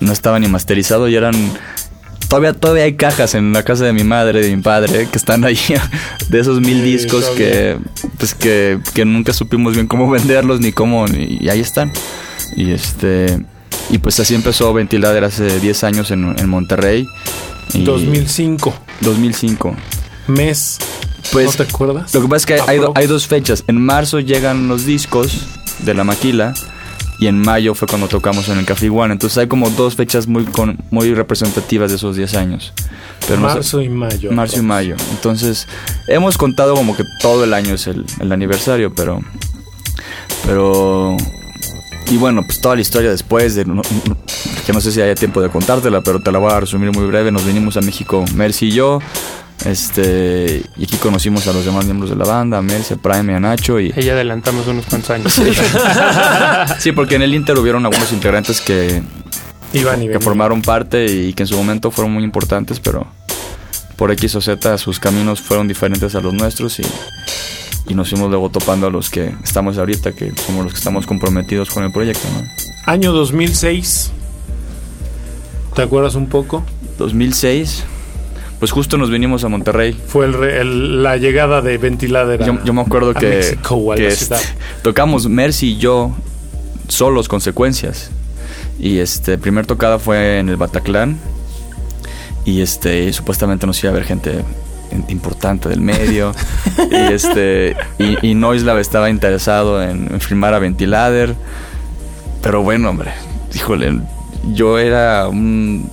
No 0.00 0.12
estaba 0.12 0.38
ni 0.38 0.48
masterizado 0.48 1.08
y 1.08 1.16
eran... 1.16 1.34
Todavía, 2.28 2.52
todavía 2.52 2.84
hay 2.84 2.94
cajas 2.94 3.34
en 3.34 3.54
la 3.54 3.62
casa 3.62 3.84
de 3.86 3.94
mi 3.94 4.04
madre, 4.04 4.42
de 4.42 4.54
mi 4.54 4.62
padre, 4.62 5.08
que 5.10 5.16
están 5.16 5.44
ahí 5.44 5.58
de 6.28 6.40
esos 6.40 6.60
mil 6.60 6.76
Sí, 6.76 6.82
discos 6.82 7.24
que, 7.30 7.78
pues 8.18 8.34
que, 8.34 8.78
que 8.92 9.06
nunca 9.06 9.32
supimos 9.32 9.74
bien 9.74 9.86
cómo 9.86 10.10
venderlos 10.10 10.60
ni 10.60 10.72
cómo, 10.72 11.06
y 11.08 11.48
ahí 11.48 11.60
están. 11.60 11.90
Y 12.54 12.72
este 12.72 13.38
y 13.90 13.96
pues 13.96 14.20
así 14.20 14.34
empezó 14.34 14.74
Ventilader 14.74 15.24
hace 15.24 15.58
10 15.58 15.84
años 15.84 16.10
en, 16.10 16.38
en 16.38 16.48
Monterrey. 16.50 17.06
Y 17.72 17.84
2005, 17.84 18.74
2005. 19.00 19.74
mes. 20.26 20.76
Pues 21.32 21.46
¿No 21.58 21.64
te 21.64 21.70
acuerdas? 21.70 22.14
lo 22.14 22.22
que 22.22 22.28
pasa 22.28 22.36
es 22.36 22.46
que 22.46 22.70
hay, 22.70 22.78
do- 22.78 22.92
hay 22.94 23.06
dos 23.06 23.26
fechas. 23.26 23.64
En 23.66 23.84
marzo 23.84 24.20
llegan 24.20 24.68
los 24.68 24.84
discos 24.86 25.46
de 25.80 25.94
la 25.94 26.04
maquila 26.04 26.54
y 27.20 27.26
en 27.26 27.38
mayo 27.40 27.74
fue 27.74 27.86
cuando 27.88 28.08
tocamos 28.08 28.48
en 28.48 28.58
el 28.58 28.64
Café 28.64 28.86
Iguana. 28.86 29.12
Entonces 29.12 29.36
hay 29.38 29.46
como 29.48 29.68
dos 29.70 29.96
fechas 29.96 30.26
muy 30.26 30.44
con, 30.44 30.78
muy 30.90 31.12
representativas 31.14 31.90
de 31.90 31.96
esos 31.96 32.16
10 32.16 32.34
años. 32.36 32.72
Pero 33.26 33.40
no 33.40 33.48
sé- 33.48 33.54
Marzo 33.56 33.82
y 33.82 33.88
mayo. 33.88 34.32
Marzo 34.32 34.58
y 34.58 34.62
mayo. 34.62 34.96
Entonces, 35.10 35.66
hemos 36.06 36.38
contado 36.38 36.74
como 36.74 36.96
que 36.96 37.04
todo 37.20 37.44
el 37.44 37.52
año 37.52 37.74
es 37.74 37.86
el, 37.88 38.06
el 38.20 38.32
aniversario, 38.32 38.94
pero. 38.94 39.20
Pero. 40.46 41.16
Y 42.10 42.16
bueno, 42.16 42.42
pues 42.46 42.60
toda 42.60 42.74
la 42.74 42.80
historia 42.80 43.10
después 43.10 43.54
de. 43.54 43.64
no- 43.66 43.82
que 44.66 44.72
no 44.72 44.80
sé 44.80 44.92
si 44.92 45.00
haya 45.00 45.14
tiempo 45.14 45.40
de 45.42 45.48
contártela, 45.50 46.00
pero 46.00 46.20
te 46.20 46.30
la 46.32 46.38
voy 46.38 46.52
a 46.52 46.60
resumir 46.60 46.90
muy 46.92 47.06
breve. 47.06 47.30
Nos 47.32 47.44
vinimos 47.44 47.76
a 47.76 47.80
México, 47.80 48.24
Mercy 48.34 48.66
y 48.68 48.72
yo. 48.72 49.00
Este. 49.68 50.62
Y 50.76 50.84
aquí 50.84 50.96
conocimos 50.96 51.46
a 51.46 51.52
los 51.52 51.64
demás 51.64 51.84
miembros 51.84 52.10
de 52.10 52.16
la 52.16 52.24
banda, 52.24 52.58
a 52.58 52.62
Mercy, 52.62 52.94
a 52.94 52.96
Prime 52.96 53.32
y 53.32 53.36
a 53.36 53.40
Nacho. 53.40 53.78
Y, 53.78 53.92
Ella 53.94 54.14
adelantamos 54.14 54.66
unos 54.66 54.86
cuantos 54.86 55.10
años. 55.10 55.32
sí, 56.78 56.92
porque 56.92 57.16
en 57.16 57.22
el 57.22 57.34
Inter 57.34 57.58
hubieron 57.58 57.84
algunos 57.84 58.12
integrantes 58.12 58.60
que, 58.60 59.02
Iban 59.72 60.02
y 60.02 60.08
que 60.08 60.18
formaron 60.18 60.62
parte 60.62 61.04
y 61.04 61.34
que 61.34 61.42
en 61.42 61.46
su 61.46 61.56
momento 61.56 61.90
fueron 61.90 62.12
muy 62.12 62.24
importantes, 62.24 62.80
pero 62.80 63.06
por 63.96 64.10
X 64.12 64.36
o 64.36 64.40
Z 64.40 64.78
sus 64.78 64.98
caminos 64.98 65.42
fueron 65.42 65.68
diferentes 65.68 66.14
a 66.14 66.20
los 66.20 66.32
nuestros 66.32 66.78
y, 66.80 66.86
y 67.88 67.94
nos 67.94 68.08
fuimos 68.08 68.30
luego 68.30 68.48
topando 68.48 68.86
a 68.86 68.90
los 68.90 69.10
que 69.10 69.34
estamos 69.44 69.76
ahorita, 69.76 70.12
que 70.12 70.32
somos 70.46 70.64
los 70.64 70.72
que 70.72 70.78
estamos 70.78 71.06
comprometidos 71.06 71.68
con 71.68 71.84
el 71.84 71.92
proyecto. 71.92 72.26
¿no? 72.32 72.48
Año 72.86 73.12
2006. 73.12 74.12
¿Te 75.74 75.82
acuerdas 75.82 76.14
un 76.14 76.28
poco? 76.28 76.64
2006, 76.96 77.84
pues 78.58 78.70
justo 78.72 78.96
nos 78.98 79.10
vinimos 79.10 79.44
a 79.44 79.48
Monterrey. 79.48 79.96
Fue 80.06 80.26
el 80.26 80.32
re- 80.34 80.60
el- 80.60 81.02
la 81.02 81.16
llegada 81.16 81.60
de 81.62 81.78
Ventiladera. 81.78 82.44
Yo, 82.44 82.58
yo 82.64 82.72
me 82.72 82.80
acuerdo 82.80 83.14
que, 83.14 83.28
México 83.28 83.74
o 83.76 83.92
a 83.92 83.96
que 83.96 84.08
este, 84.08 84.34
tocamos 84.82 85.28
Mercy 85.28 85.72
y 85.72 85.76
yo 85.78 86.12
solos 86.88 87.28
consecuencias. 87.28 88.10
Y 88.80 88.98
este, 88.98 89.38
primer 89.38 89.66
tocada 89.66 89.98
fue 89.98 90.38
en 90.38 90.48
el 90.48 90.56
Bataclan. 90.56 91.18
Y 92.44 92.60
este, 92.62 93.12
supuestamente 93.12 93.66
nos 93.66 93.82
iba 93.82 93.90
a 93.92 93.94
ver 93.94 94.04
gente 94.04 94.42
importante 95.08 95.68
del 95.68 95.80
medio. 95.80 96.32
y 96.90 97.12
este, 97.12 97.76
y, 97.98 98.26
y 98.26 98.34
Noislav 98.34 98.78
estaba 98.78 99.10
interesado 99.10 99.82
en, 99.82 100.08
en 100.12 100.20
filmar 100.20 100.54
a 100.54 100.58
Ventilader. 100.58 101.34
Pero 102.42 102.62
bueno, 102.62 102.90
hombre, 102.90 103.10
híjole, 103.54 104.00
yo 104.54 104.78
era 104.78 105.28
un 105.28 105.90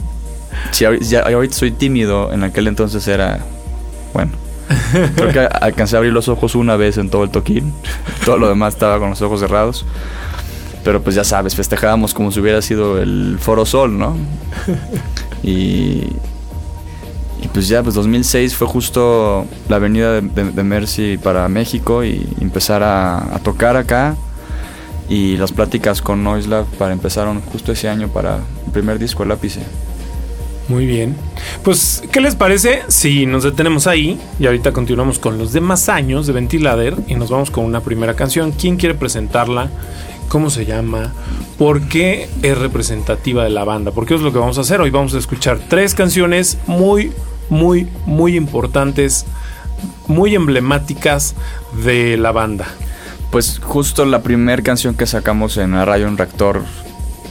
si 0.72 0.86
ahorita 0.86 1.54
soy 1.54 1.72
tímido, 1.72 2.32
en 2.34 2.44
aquel 2.44 2.68
entonces 2.68 3.08
era, 3.08 3.40
bueno, 4.14 4.32
creo 5.16 5.32
que 5.32 5.40
alcancé 5.40 5.96
a 5.96 6.00
abrir 6.00 6.14
los 6.14 6.28
ojos 6.28 6.56
una 6.56 6.76
vez 6.76 6.98
en 6.98 7.10
todo 7.10 7.24
el 7.24 7.30
toquín, 7.30 7.74
todo 8.26 8.38
lo 8.38 8.50
demás 8.50 8.74
estaba 8.74 9.00
con 9.00 9.10
los 9.10 9.22
ojos 9.22 9.40
cerrados. 9.40 9.86
Pero 10.84 11.02
pues 11.02 11.16
ya 11.16 11.24
sabes, 11.24 11.56
festejábamos 11.56 12.14
como 12.14 12.32
si 12.32 12.40
hubiera 12.40 12.62
sido 12.62 13.02
el 13.02 13.38
Foro 13.40 13.66
Sol, 13.66 13.98
¿no? 13.98 14.16
Y, 15.42 16.10
y 17.46 17.48
pues 17.54 17.68
ya, 17.68 17.84
pues 17.84 17.94
2006 17.96 18.56
fue 18.56 18.68
justo 18.68 19.46
la 19.70 19.78
venida 19.78 20.20
de, 20.20 20.64
Mercy 20.64 21.18
para 21.18 21.48
México 21.48 22.04
y 22.04 22.28
empezar 22.42 22.82
a, 22.82 23.40
tocar 23.44 23.78
acá. 23.78 24.16
Y 25.08 25.38
las 25.38 25.52
pláticas 25.52 26.02
con 26.02 26.24
Noiselab 26.24 26.66
para 26.78 26.92
empezaron 26.94 27.42
justo 27.42 27.72
ese 27.72 27.88
año 27.88 28.08
para 28.08 28.38
el 28.66 28.72
primer 28.72 28.98
disco, 28.98 29.22
El 29.22 29.32
Ápice. 29.32 29.62
Muy 30.68 30.88
bien. 30.88 31.16
Pues, 31.64 32.04
¿qué 32.12 32.22
les 32.22 32.36
parece 32.36 32.82
si 32.88 33.28
nos 33.28 33.44
detenemos 33.44 33.86
ahí 33.86 34.20
y 34.40 34.48
ahorita 34.48 34.72
continuamos 34.72 35.20
con 35.20 35.38
los 35.38 35.54
demás 35.54 35.90
años 35.90 36.26
de 36.26 36.34
Ventilader 36.34 36.96
y 37.08 37.16
nos 37.16 37.30
vamos 37.30 37.52
con 37.52 37.66
una 37.66 37.82
primera 37.82 38.16
canción? 38.16 38.52
¿Quién 38.52 38.78
quiere 38.78 38.96
presentarla? 38.96 39.70
¿Cómo 40.28 40.50
se 40.50 40.66
llama? 40.66 41.14
¿Por 41.60 41.88
qué 41.88 42.28
es 42.42 42.58
representativa 42.58 43.44
de 43.44 43.52
la 43.52 43.64
banda? 43.64 43.92
Porque 43.92 44.16
es 44.16 44.22
lo 44.22 44.34
que 44.34 44.40
vamos 44.40 44.58
a 44.58 44.62
hacer. 44.62 44.82
Hoy 44.82 44.90
vamos 44.90 45.14
a 45.14 45.20
escuchar 45.20 45.60
tres 45.70 45.94
canciones 45.94 46.58
muy, 46.66 47.12
muy, 47.50 47.88
muy 48.08 48.36
importantes, 48.36 49.26
muy 50.08 50.34
emblemáticas 50.34 51.36
de 51.84 52.18
la 52.18 52.32
banda. 52.32 52.66
Pues 53.30 53.60
justo 53.60 54.04
la 54.06 54.24
primera 54.24 54.64
canción 54.64 54.96
que 54.96 55.06
sacamos 55.06 55.58
en 55.58 55.74
radio 55.74 56.08
en 56.08 56.18
Reactor, 56.18 56.64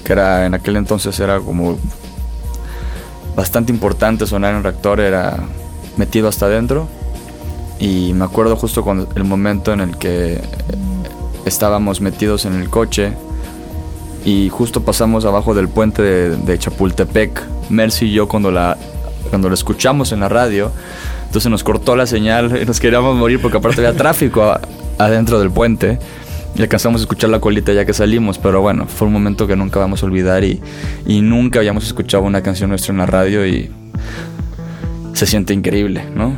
que 0.04 0.12
era 0.12 0.46
en 0.46 0.54
aquel 0.54 0.76
entonces 0.76 1.18
era 1.18 1.40
como 1.40 1.78
bastante 3.36 3.72
importante 3.72 4.26
sonar 4.26 4.54
en 4.54 4.62
reactor 4.62 5.00
era 5.00 5.38
metido 5.96 6.28
hasta 6.28 6.46
adentro. 6.46 6.88
Y 7.78 8.12
me 8.14 8.24
acuerdo 8.24 8.56
justo 8.56 8.82
con 8.82 9.08
el 9.14 9.24
momento 9.24 9.72
en 9.72 9.80
el 9.80 9.96
que 9.96 10.40
estábamos 11.44 12.00
metidos 12.00 12.44
en 12.44 12.54
el 12.54 12.70
coche 12.70 13.12
y 14.24 14.48
justo 14.48 14.82
pasamos 14.82 15.24
abajo 15.24 15.54
del 15.54 15.68
puente 15.68 16.02
de, 16.02 16.58
Chapultepec, 16.58 17.42
Mercy 17.68 18.06
y 18.06 18.12
yo 18.12 18.26
cuando 18.26 18.50
la, 18.50 18.78
cuando 19.28 19.48
la 19.48 19.54
escuchamos 19.54 20.12
en 20.12 20.20
la 20.20 20.28
radio, 20.28 20.70
entonces 21.26 21.50
nos 21.50 21.62
cortó 21.62 21.94
la 21.96 22.06
señal 22.06 22.58
y 22.60 22.64
nos 22.64 22.80
queríamos 22.80 23.16
morir 23.16 23.42
porque 23.42 23.58
aparte 23.58 23.84
había 23.84 23.98
tráfico 23.98 24.56
adentro 24.98 25.40
del 25.40 25.50
puente 25.50 25.98
y 26.54 26.62
alcanzamos 26.62 27.00
a 27.00 27.04
escuchar 27.04 27.30
la 27.30 27.40
colita 27.40 27.72
ya 27.72 27.84
que 27.84 27.92
salimos, 27.92 28.38
pero 28.38 28.60
bueno, 28.60 28.86
fue 28.86 29.06
un 29.06 29.12
momento 29.12 29.46
que 29.46 29.56
nunca 29.56 29.80
vamos 29.80 30.02
a 30.02 30.06
olvidar 30.06 30.44
y, 30.44 30.60
y 31.06 31.20
nunca 31.20 31.58
habíamos 31.58 31.84
escuchado 31.84 32.22
una 32.22 32.42
canción 32.42 32.70
nuestra 32.70 32.92
en 32.92 32.98
la 32.98 33.06
radio 33.06 33.46
y 33.46 33.70
se 35.14 35.26
siente 35.26 35.52
increíble, 35.52 36.04
¿no? 36.14 36.36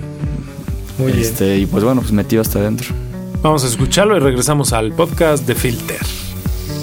Muy 0.99 1.13
este, 1.13 1.53
bien. 1.53 1.63
Y 1.63 1.67
pues 1.67 1.85
bueno, 1.85 2.01
pues 2.01 2.13
metido 2.13 2.43
hasta 2.43 2.59
adentro. 2.59 2.95
Vamos 3.43 3.65
a 3.65 3.69
escucharlo 3.69 4.17
y 4.17 4.21
regresamos 4.21 4.73
al 4.73 4.93
podcast 4.93 5.47
de 5.47 5.55
Filter. 5.55 5.99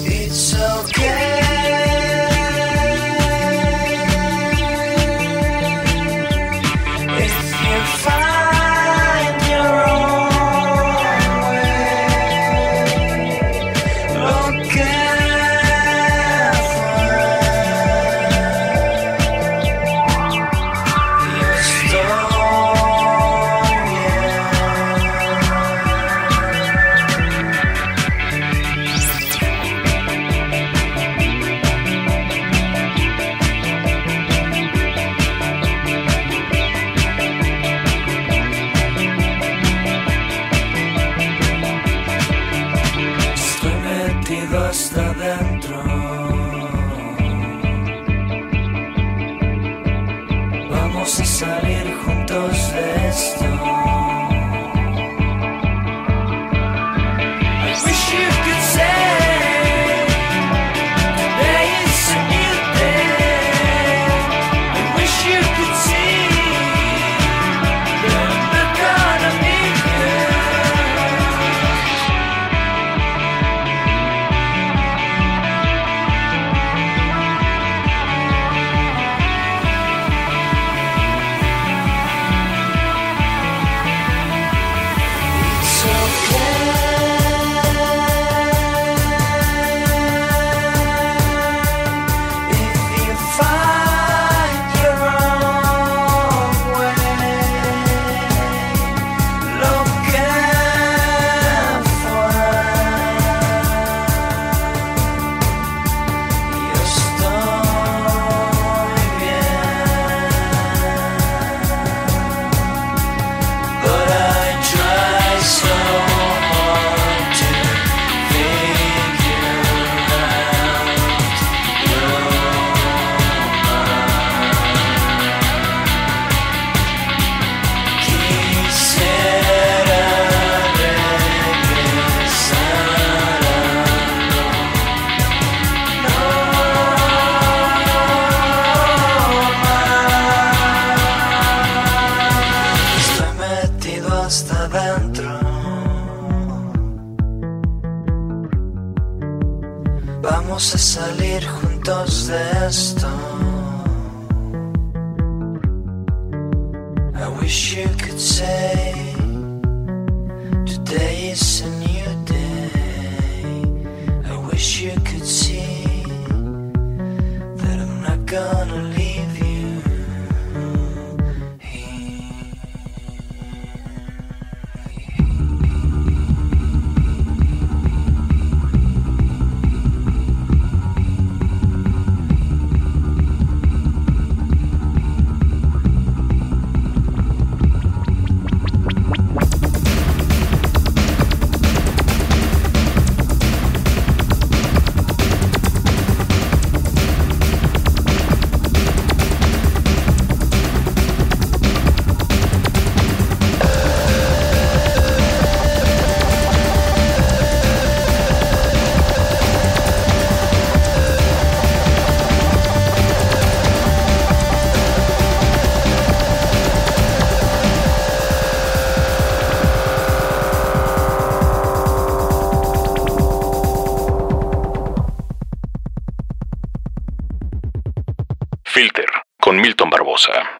Filter 0.04 0.73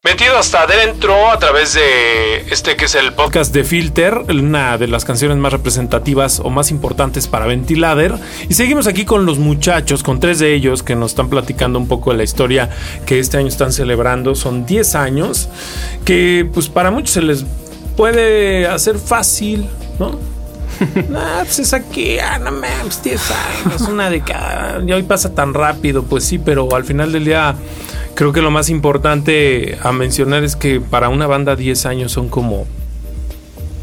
Metido 0.03 0.37
hasta 0.37 0.63
adentro 0.63 1.31
a 1.31 1.39
través 1.39 1.75
de 1.75 2.45
este 2.51 2.77
que 2.77 2.85
es 2.85 2.95
el 2.95 3.13
podcast 3.15 3.53
de 3.55 3.65
Filter, 3.65 4.15
una 4.29 4.77
de 4.77 4.89
las 4.89 5.05
canciones 5.05 5.39
más 5.39 5.53
representativas 5.53 6.41
o 6.41 6.51
más 6.51 6.71
importantes 6.71 7.29
para 7.29 7.47
Ventilader. 7.47 8.15
Y 8.49 8.55
seguimos 8.55 8.87
aquí 8.87 9.05
con 9.05 9.25
los 9.27 9.39
muchachos, 9.39 10.03
con 10.03 10.21
tres 10.21 10.39
de 10.39 10.55
ellos 10.55 10.83
que 10.83 10.97
nos 10.97 11.13
están 11.13 11.31
platicando 11.31 11.79
un 11.79 11.89
poco 11.89 12.11
de 12.11 12.19
la 12.19 12.25
historia 12.25 12.69
que 13.07 13.19
este 13.19 13.39
año 13.39 13.49
están 13.49 13.73
celebrando. 13.73 14.35
Son 14.35 14.67
10 14.67 14.95
años 14.97 15.49
que 16.05 16.49
pues 16.53 16.69
para 16.69 16.91
muchos 16.91 17.13
se 17.13 17.23
les 17.23 17.45
puede 17.97 18.67
hacer 18.67 18.99
fácil, 18.99 19.69
¿no? 19.99 20.34
Nah, 21.11 21.39
pues 21.45 21.59
es 21.59 21.73
aquí, 21.73 22.19
ah, 22.19 22.39
no 22.39 22.51
mames, 22.53 23.03
10 23.03 23.21
años, 23.67 23.81
una 23.89 24.11
década. 24.11 24.83
Y 24.87 24.93
hoy 24.93 25.03
pasa 25.03 25.35
tan 25.35 25.55
rápido, 25.55 26.03
pues 26.05 26.25
sí, 26.25 26.39
pero 26.39 26.75
al 26.75 26.85
final 26.85 27.13
del 27.13 27.25
día 27.25 27.55
creo 28.15 28.33
que 28.33 28.43
lo 28.43 28.51
más 28.51 28.69
importante 28.71 29.79
a 29.83 29.93
mencionar 29.93 30.45
es 30.45 30.57
que 30.57 30.81
para 30.81 31.09
una 31.09 31.27
banda 31.27 31.57
10 31.57 31.87
años 31.87 32.13
son 32.13 32.29
como 32.29 32.67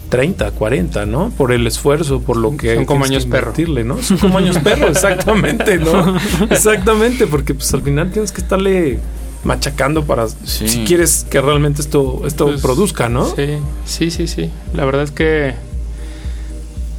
30, 0.10 0.51
40, 0.51 1.05
¿no? 1.05 1.29
Por 1.38 1.53
el 1.53 1.65
esfuerzo, 1.67 2.19
por 2.21 2.36
lo 2.38 2.57
que 2.57 2.75
Son 2.75 2.86
como 2.86 3.05
años 3.05 3.25
perro. 3.25 3.53
¿no? 3.86 4.01
Son 4.01 4.17
como 4.17 4.38
años 4.38 4.57
perro, 4.60 4.88
exactamente, 4.89 5.77
¿no? 5.77 6.17
Exactamente, 6.50 7.27
porque 7.27 7.53
pues 7.53 7.74
al 7.74 7.81
final 7.81 8.12
tienes 8.12 8.31
que 8.33 8.41
estarle 8.41 9.00
machacando 9.43 10.03
para 10.05 10.27
Sí. 10.27 10.67
si 10.67 10.83
quieres 10.83 11.25
que 11.29 11.41
realmente 11.41 11.81
esto 11.81 12.21
esto 12.25 12.45
Pues, 12.48 12.62
produzca, 12.62 13.10
¿no? 13.10 13.25
Sí, 13.25 13.57
sí, 13.86 14.12
sí, 14.12 14.27
sí. 14.27 14.51
La 14.74 14.86
verdad 14.86 15.03
es 15.03 15.12
que, 15.12 15.55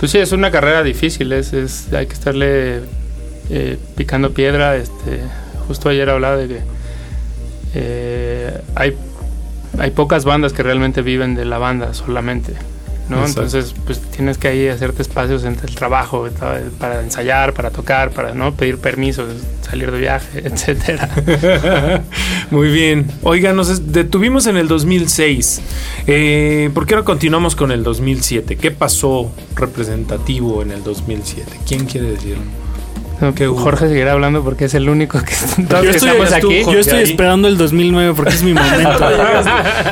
pues 0.02 0.10
sí, 0.10 0.18
es 0.18 0.32
una 0.32 0.50
carrera 0.50 0.82
difícil. 0.82 1.30
Es, 1.30 1.52
es 1.52 1.92
hay 1.92 2.06
que 2.06 2.14
estarle 2.14 2.80
eh, 3.50 3.78
picando 3.96 4.32
piedra. 4.32 4.74
Este, 4.74 5.20
justo 5.68 5.90
ayer 5.90 6.10
hablaba 6.10 6.38
de 6.38 6.48
que 6.48 6.60
eh, 7.74 8.60
hay, 8.74 8.96
hay 9.78 9.92
pocas 9.92 10.24
bandas 10.24 10.52
que 10.52 10.64
realmente 10.64 11.02
viven 11.02 11.36
de 11.36 11.44
la 11.44 11.58
banda 11.58 11.94
solamente. 11.94 12.54
¿No? 13.08 13.20
Exacto. 13.20 13.42
Entonces, 13.42 13.74
pues 13.84 14.00
tienes 14.00 14.38
que 14.38 14.48
ahí 14.48 14.68
hacerte 14.68 15.02
espacios 15.02 15.44
entre 15.44 15.68
el 15.68 15.74
trabajo 15.74 16.28
¿sabes? 16.38 16.64
para 16.78 17.00
ensayar, 17.00 17.52
para 17.54 17.70
tocar, 17.70 18.10
para 18.10 18.34
no 18.34 18.54
pedir 18.54 18.78
permisos, 18.78 19.28
salir 19.62 19.90
de 19.90 19.98
viaje, 19.98 20.40
etcétera. 20.44 21.08
Muy 22.50 22.68
bien. 22.68 23.10
Oiga, 23.22 23.52
nos 23.52 23.92
detuvimos 23.92 24.46
en 24.46 24.56
el 24.56 24.68
2006. 24.68 25.60
Eh, 26.06 26.70
¿Por 26.74 26.86
qué 26.86 26.96
no 26.96 27.04
continuamos 27.04 27.56
con 27.56 27.72
el 27.72 27.82
2007? 27.82 28.56
¿Qué 28.56 28.70
pasó 28.70 29.32
representativo 29.54 30.62
en 30.62 30.72
el 30.72 30.82
2007? 30.82 31.60
¿Quién 31.66 31.86
quiere 31.86 32.12
decirlo? 32.12 32.42
Hubo. 33.30 33.56
Jorge 33.58 33.88
seguirá 33.88 34.12
hablando 34.12 34.42
porque 34.42 34.64
es 34.66 34.74
el 34.74 34.88
único 34.88 35.20
que 35.22 35.34
todos 35.68 35.84
Yo 35.84 35.90
estoy, 35.90 36.10
estamos 36.10 36.40
tú, 36.40 36.48
aquí. 36.50 36.62
yo 36.64 36.78
estoy 36.78 36.98
ahí. 36.98 37.04
esperando 37.04 37.48
el 37.48 37.56
2009 37.56 38.14
porque 38.16 38.34
es 38.34 38.42
mi 38.42 38.52
momento. 38.54 38.90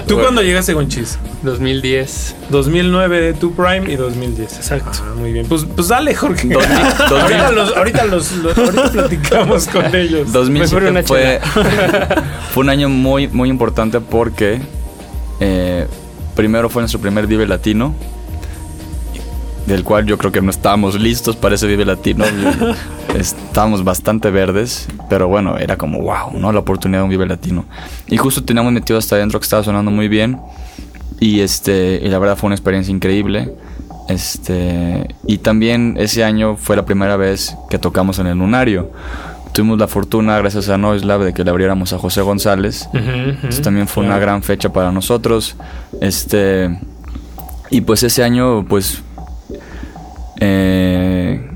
¿Tú 0.06 0.18
cuándo 0.18 0.42
llegaste 0.42 0.74
con 0.74 0.88
Chis? 0.88 1.18
2010. 1.42 2.36
2009 2.50 3.34
tu 3.34 3.54
Prime 3.54 3.90
y 3.92 3.96
2010. 3.96 4.56
Exacto. 4.56 4.90
Ah, 4.94 5.14
muy 5.16 5.32
bien. 5.32 5.46
Pues, 5.46 5.64
pues 5.74 5.88
dale, 5.88 6.14
Jorge. 6.14 6.48
2000, 6.48 6.66
ahorita, 7.10 7.50
los, 7.52 7.76
ahorita, 7.76 8.04
los, 8.06 8.32
los- 8.32 8.58
ahorita 8.58 8.90
platicamos 8.92 9.66
con 9.68 9.94
ellos. 9.94 10.32
2007 10.32 10.88
una 10.90 11.02
fue, 11.02 11.40
fue 12.52 12.62
un 12.62 12.68
año 12.70 12.88
muy, 12.88 13.28
muy 13.28 13.48
importante 13.48 14.00
porque 14.00 14.60
eh, 15.40 15.86
primero 16.34 16.68
fue 16.68 16.82
nuestro 16.82 17.00
primer 17.00 17.26
Vive 17.26 17.46
Latino, 17.46 17.94
del 19.66 19.84
cual 19.84 20.06
yo 20.06 20.18
creo 20.18 20.32
que 20.32 20.40
no 20.40 20.50
estábamos 20.50 20.98
listos 20.98 21.36
para 21.36 21.54
ese 21.54 21.66
Vive 21.66 21.84
Latino. 21.84 22.24
estábamos 23.14 23.84
bastante 23.84 24.30
verdes, 24.30 24.88
pero 25.08 25.28
bueno, 25.28 25.56
era 25.58 25.76
como 25.76 26.00
wow, 26.00 26.38
¿no? 26.38 26.52
La 26.52 26.60
oportunidad 26.60 27.00
de 27.00 27.04
un 27.04 27.10
Vive 27.10 27.26
Latino. 27.26 27.64
Y 28.08 28.16
justo 28.16 28.42
teníamos 28.42 28.72
metido 28.72 28.98
hasta 28.98 29.16
adentro 29.16 29.38
que 29.38 29.44
estaba 29.44 29.62
sonando 29.62 29.90
muy 29.90 30.08
bien. 30.08 30.40
Y 31.20 31.40
este, 31.40 32.00
y 32.02 32.08
la 32.08 32.18
verdad 32.18 32.36
fue 32.36 32.48
una 32.48 32.54
experiencia 32.54 32.92
increíble. 32.92 33.54
Este, 34.08 35.14
y 35.24 35.38
también 35.38 35.96
ese 35.98 36.24
año 36.24 36.56
fue 36.56 36.74
la 36.74 36.84
primera 36.84 37.16
vez 37.16 37.56
que 37.68 37.78
tocamos 37.78 38.18
en 38.18 38.26
el 38.26 38.38
Lunario. 38.38 38.90
Tuvimos 39.52 39.78
la 39.78 39.88
fortuna, 39.88 40.38
gracias 40.38 40.68
a 40.68 40.78
Noise 40.78 41.04
Lab, 41.04 41.22
de 41.22 41.32
que 41.32 41.44
le 41.44 41.50
abriéramos 41.50 41.92
a 41.92 41.98
José 41.98 42.22
González. 42.22 42.88
Entonces 42.92 43.62
también 43.62 43.88
fue 43.88 44.04
una 44.04 44.18
gran 44.18 44.42
fecha 44.42 44.72
para 44.72 44.92
nosotros. 44.92 45.56
Este, 46.00 46.78
y 47.70 47.80
pues 47.82 48.02
ese 48.02 48.22
año, 48.24 48.64
pues, 48.68 49.02
eh, 50.40 51.46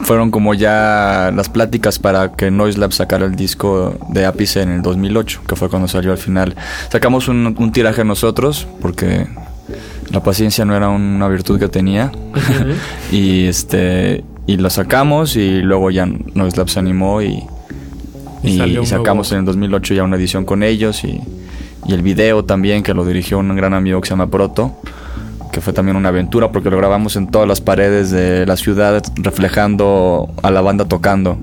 fueron 0.00 0.30
como 0.30 0.54
ya 0.54 1.30
las 1.34 1.48
pláticas 1.48 1.98
para 1.98 2.32
que 2.32 2.50
Noise 2.50 2.78
Lab 2.78 2.92
sacara 2.92 3.24
el 3.24 3.36
disco 3.36 3.96
de 4.10 4.26
Ápice 4.26 4.60
en 4.62 4.70
el 4.70 4.82
2008, 4.82 5.42
que 5.46 5.56
fue 5.56 5.68
cuando 5.70 5.88
salió 5.88 6.12
al 6.12 6.18
final. 6.18 6.54
Sacamos 6.90 7.28
un, 7.28 7.54
un 7.58 7.72
tiraje 7.72 8.04
nosotros, 8.04 8.66
porque 8.82 9.26
la 10.10 10.22
paciencia 10.22 10.64
no 10.64 10.76
era 10.76 10.88
una 10.90 11.28
virtud 11.28 11.58
que 11.58 11.68
tenía. 11.68 12.12
y 13.12 13.46
este 13.46 14.24
y 14.46 14.58
lo 14.58 14.68
sacamos 14.68 15.36
y 15.36 15.62
luego 15.62 15.90
ya 15.90 16.04
Noise 16.06 16.58
Lab 16.58 16.68
se 16.68 16.78
animó 16.78 17.22
y, 17.22 17.42
Y 18.42 18.50
y, 18.50 18.58
salió 18.58 18.80
un 18.80 18.84
y 18.84 18.88
sacamos 18.88 19.30
nuevo- 19.30 19.34
en 19.36 19.38
el 19.40 19.44
2008 19.46 19.94
ya 19.94 20.02
una 20.02 20.16
edición 20.16 20.44
con 20.44 20.62
ellos 20.62 21.02
y, 21.04 21.18
y 21.86 21.94
el 21.94 22.02
video 22.02 22.44
también 22.44 22.82
que 22.82 22.92
lo 22.92 23.06
dirigió 23.06 23.38
un 23.38 23.56
gran 23.56 23.72
amigo 23.72 24.02
que 24.02 24.08
se 24.08 24.12
llama 24.12 24.26
Proto 24.26 24.76
que 25.54 25.60
fue 25.60 25.72
también 25.72 25.96
una 25.96 26.08
aventura 26.08 26.50
porque 26.50 26.68
lo 26.68 26.76
grabamos 26.76 27.14
en 27.14 27.28
todas 27.28 27.46
las 27.46 27.60
paredes 27.60 28.10
de 28.10 28.44
la 28.44 28.56
ciudad 28.56 29.00
reflejando 29.14 30.34
a 30.42 30.50
la 30.50 30.60
banda 30.60 30.84
tocando 30.86 31.38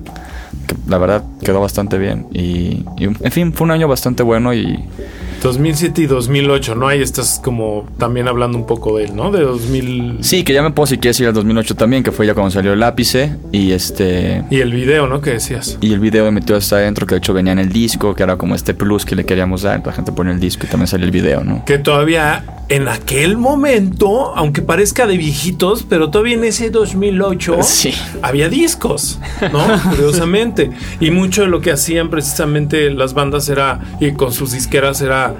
que 0.67 0.75
la 0.85 0.97
verdad 0.97 1.23
quedó 1.41 1.61
bastante 1.61 1.97
bien. 1.97 2.27
Y, 2.33 2.85
y, 2.97 3.05
en 3.05 3.31
fin 3.31 3.53
fue 3.53 3.63
un 3.63 3.71
año 3.71 3.87
bastante 3.87 4.21
bueno 4.21 4.53
y 4.53 4.83
2007 5.41 6.01
y 6.03 6.05
2008, 6.05 6.75
¿no? 6.75 6.87
Ahí 6.87 7.01
estás 7.01 7.41
como 7.43 7.87
también 7.97 8.27
hablando 8.27 8.57
un 8.57 8.65
poco 8.65 8.97
de 8.97 9.05
él, 9.05 9.15
¿no? 9.15 9.31
De 9.31 9.41
2000... 9.41 10.19
sí 10.21 10.43
que 10.43 10.53
ya 10.53 10.61
me 10.61 10.71
puedo 10.71 10.87
si 10.87 10.97
quieres 10.97 11.19
ir 11.19 11.27
al 11.27 11.33
2008 11.33 11.75
también 11.75 12.03
que 12.03 12.11
fue 12.11 12.27
ya 12.27 12.33
cuando 12.33 12.51
salió 12.51 12.73
el 12.73 12.83
ápice 12.83 13.35
y 13.51 13.71
este 13.71 14.43
Y 14.49 14.59
el 14.61 14.71
video, 14.71 15.07
¿no? 15.07 15.21
Que 15.21 15.31
decías. 15.31 15.77
Y 15.81 15.93
el 15.93 15.99
video 15.99 16.25
de 16.25 16.31
metió 16.31 16.55
hasta 16.55 16.77
adentro, 16.77 17.05
que 17.07 17.15
de 17.15 17.19
hecho 17.19 17.33
venía 17.33 17.53
en 17.53 17.59
el 17.59 17.71
disco, 17.71 18.13
que 18.15 18.23
era 18.23 18.37
como 18.37 18.55
este 18.55 18.73
plus 18.73 19.05
que 19.05 19.15
le 19.15 19.25
queríamos 19.25 19.63
dar. 19.63 19.81
La 19.85 19.93
gente 19.93 20.11
pone 20.11 20.31
el 20.31 20.39
disco 20.39 20.65
y 20.65 20.69
también 20.69 20.87
sale 20.87 21.05
el 21.05 21.11
video, 21.11 21.43
¿no? 21.43 21.65
Que 21.65 21.77
todavía 21.77 22.43
en 22.69 22.87
aquel 22.87 23.35
momento, 23.37 24.33
aunque 24.35 24.61
parezca 24.61 25.05
de 25.05 25.17
viejitos, 25.17 25.83
pero 25.83 26.09
todavía 26.09 26.35
en 26.35 26.45
ese 26.45 26.69
2008 26.69 27.57
Sí. 27.63 27.93
había 28.21 28.47
discos, 28.47 29.19
¿no? 29.51 29.61
Curiosamente. 29.89 30.71
Y 30.99 31.11
mucho 31.11 31.41
de 31.41 31.47
lo 31.47 31.59
que 31.61 31.71
hacían 31.71 32.09
precisamente 32.09 32.89
las 32.91 33.13
bandas 33.13 33.49
era, 33.49 33.81
y 33.99 34.11
con 34.11 34.31
sus 34.31 34.51
disqueras 34.53 35.01
era 35.01 35.30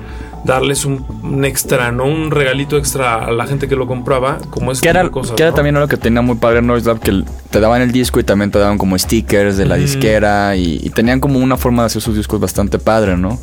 darles 0.44 0.86
un, 0.86 1.06
un 1.22 1.46
extra, 1.46 1.92
¿no? 1.92 2.06
Un 2.06 2.32
regalito 2.32 2.78
extra 2.78 3.26
a 3.26 3.32
la 3.32 3.46
gente 3.46 3.68
que 3.68 3.76
lo 3.76 3.88
compraba, 3.88 4.40
como 4.50 4.72
es 4.72 4.82
Que 4.82 4.90
era, 4.90 5.08
que 5.10 5.44
era 5.44 5.54
también 5.54 5.76
algo 5.76 5.88
que 5.88 5.98
tenía 5.98 6.22
muy 6.22 6.36
padre 6.36 6.62
Noise 6.62 6.88
Lab, 6.88 7.00
que 7.00 7.24
te 7.50 7.60
daban 7.60 7.82
el 7.82 7.92
disco 7.92 8.20
y 8.20 8.24
también 8.24 8.52
te 8.52 8.60
daban 8.60 8.78
como 8.78 8.98
stickers 8.98 9.58
de 9.58 9.66
la 9.66 9.76
disquera 9.76 10.56
y, 10.56 10.80
y 10.84 10.90
tenían 10.90 11.20
como 11.20 11.40
una 11.40 11.58
forma 11.58 11.84
de 11.84 11.88
hacer 11.88 12.02
sus 12.02 12.16
discos 12.16 12.40
bastante 12.40 12.80
padre, 12.80 13.18
¿no? 13.18 13.40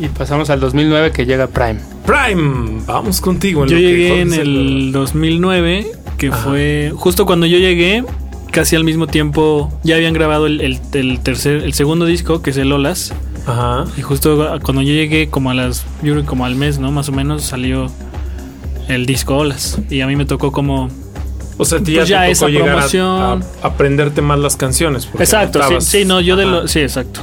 Y 0.00 0.06
pasamos 0.08 0.48
al 0.50 0.60
2009 0.60 1.10
que 1.10 1.26
llega 1.26 1.48
Prime. 1.48 1.80
Prime, 2.06 2.82
vamos 2.86 3.20
contigo. 3.20 3.66
Yo 3.66 3.74
lo 3.74 3.80
que 3.80 3.86
llegué 3.86 4.20
en 4.20 4.32
el 4.32 4.92
2009, 4.92 5.86
que 6.16 6.28
Ajá. 6.28 6.36
fue 6.36 6.92
justo 6.94 7.26
cuando 7.26 7.46
yo 7.46 7.58
llegué, 7.58 8.04
casi 8.50 8.76
al 8.76 8.84
mismo 8.84 9.06
tiempo 9.06 9.72
ya 9.84 9.96
habían 9.96 10.12
grabado 10.14 10.46
el, 10.46 10.60
el- 10.60 10.80
el 10.92 11.20
tercer, 11.20 11.62
el 11.64 11.72
segundo 11.74 12.04
disco, 12.06 12.42
que 12.42 12.50
es 12.50 12.56
el 12.56 12.72
Olas. 12.72 13.12
Ajá. 13.46 13.84
Y 13.96 14.02
justo 14.02 14.58
cuando 14.62 14.82
yo 14.82 14.92
llegué, 14.92 15.28
como 15.30 15.50
a 15.50 15.54
las, 15.54 15.84
yo 16.02 16.12
creo 16.12 16.22
que 16.22 16.26
como 16.28 16.44
al 16.44 16.54
mes, 16.54 16.78
¿no? 16.78 16.90
Más 16.92 17.08
o 17.08 17.12
menos 17.12 17.42
salió 17.44 17.90
el 18.88 19.06
disco 19.06 19.36
Olas. 19.36 19.78
Y 19.90 20.00
a 20.00 20.06
mí 20.06 20.16
me 20.16 20.24
tocó 20.26 20.52
como... 20.52 20.88
O 21.60 21.64
sea, 21.64 21.78
Pues 21.80 21.90
ya, 21.92 22.04
ya 22.04 22.20
te 22.26 22.30
esa 22.32 22.48
llegar 22.48 22.68
a- 22.68 22.72
promoción. 22.74 23.42
a, 23.62 23.66
aprenderte 23.66 24.22
más 24.22 24.38
las 24.38 24.56
canciones. 24.56 25.08
Exacto, 25.18 25.60
sí, 25.68 25.74
sí, 25.80 26.04
no, 26.04 26.20
yo 26.20 26.36
de 26.36 26.46
lo... 26.46 26.68
Sí, 26.68 26.78
exacto. 26.80 27.20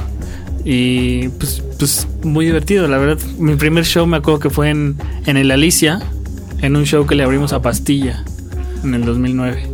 Y 0.64 1.28
pues, 1.28 1.62
pues 1.78 2.06
muy 2.22 2.44
divertido, 2.44 2.86
la 2.88 2.98
verdad. 2.98 3.18
Mi 3.38 3.54
primer 3.54 3.84
show 3.86 4.06
me 4.06 4.16
acuerdo 4.18 4.40
que 4.40 4.50
fue 4.50 4.68
en, 4.70 4.96
en 5.26 5.36
el 5.36 5.50
Alicia, 5.52 6.00
en 6.60 6.76
un 6.76 6.84
show 6.84 7.06
que 7.06 7.14
le 7.14 7.22
abrimos 7.22 7.52
a 7.52 7.62
Pastilla 7.62 8.24
en 8.84 8.94
el 8.94 9.04
2009. 9.04 9.68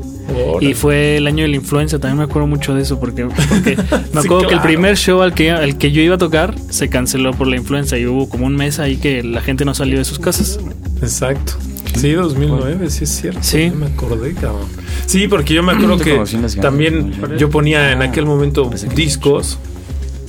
Y 0.60 0.74
fue 0.74 1.16
el 1.16 1.26
año 1.26 1.42
de 1.42 1.48
la 1.48 1.56
influenza, 1.56 1.98
también 1.98 2.18
me 2.18 2.24
acuerdo 2.24 2.46
mucho 2.46 2.74
de 2.74 2.82
eso, 2.82 2.98
porque, 3.00 3.26
porque 3.26 3.76
me 4.14 4.20
Sí, 4.22 4.26
acuerdo 4.26 4.48
que 4.48 4.54
el 4.54 4.60
primer 4.60 4.96
show 4.96 5.20
al 5.22 5.34
que, 5.34 5.50
al 5.50 5.76
que 5.78 5.92
yo 5.92 6.00
iba 6.02 6.14
a 6.14 6.18
tocar 6.18 6.54
se 6.70 6.88
canceló 6.88 7.32
por 7.32 7.46
la 7.46 7.56
influenza 7.56 7.98
y 7.98 8.06
hubo 8.06 8.28
como 8.28 8.46
un 8.46 8.56
mes 8.56 8.78
ahí 8.78 8.96
que 8.96 9.22
la 9.22 9.40
gente 9.40 9.64
no 9.64 9.74
salió 9.74 9.98
de 9.98 10.04
sus 10.04 10.18
casas. 10.18 10.58
Exacto. 11.00 11.54
Sí, 11.96 12.12
2009, 12.12 12.88
sí 12.90 13.04
es 13.04 13.10
cierto. 13.10 13.40
Sí. 13.42 13.68
No 13.70 13.76
me 13.76 13.86
acordé, 13.86 14.32
cabrón. 14.34 14.66
Sí, 15.06 15.28
porque 15.28 15.52
yo 15.54 15.62
me 15.62 15.72
acuerdo 15.74 15.98
que 15.98 16.18
también 16.60 17.12
yo 17.38 17.50
ponía 17.50 17.92
en 17.92 18.02
aquel 18.02 18.24
momento 18.24 18.70
discos 18.94 19.58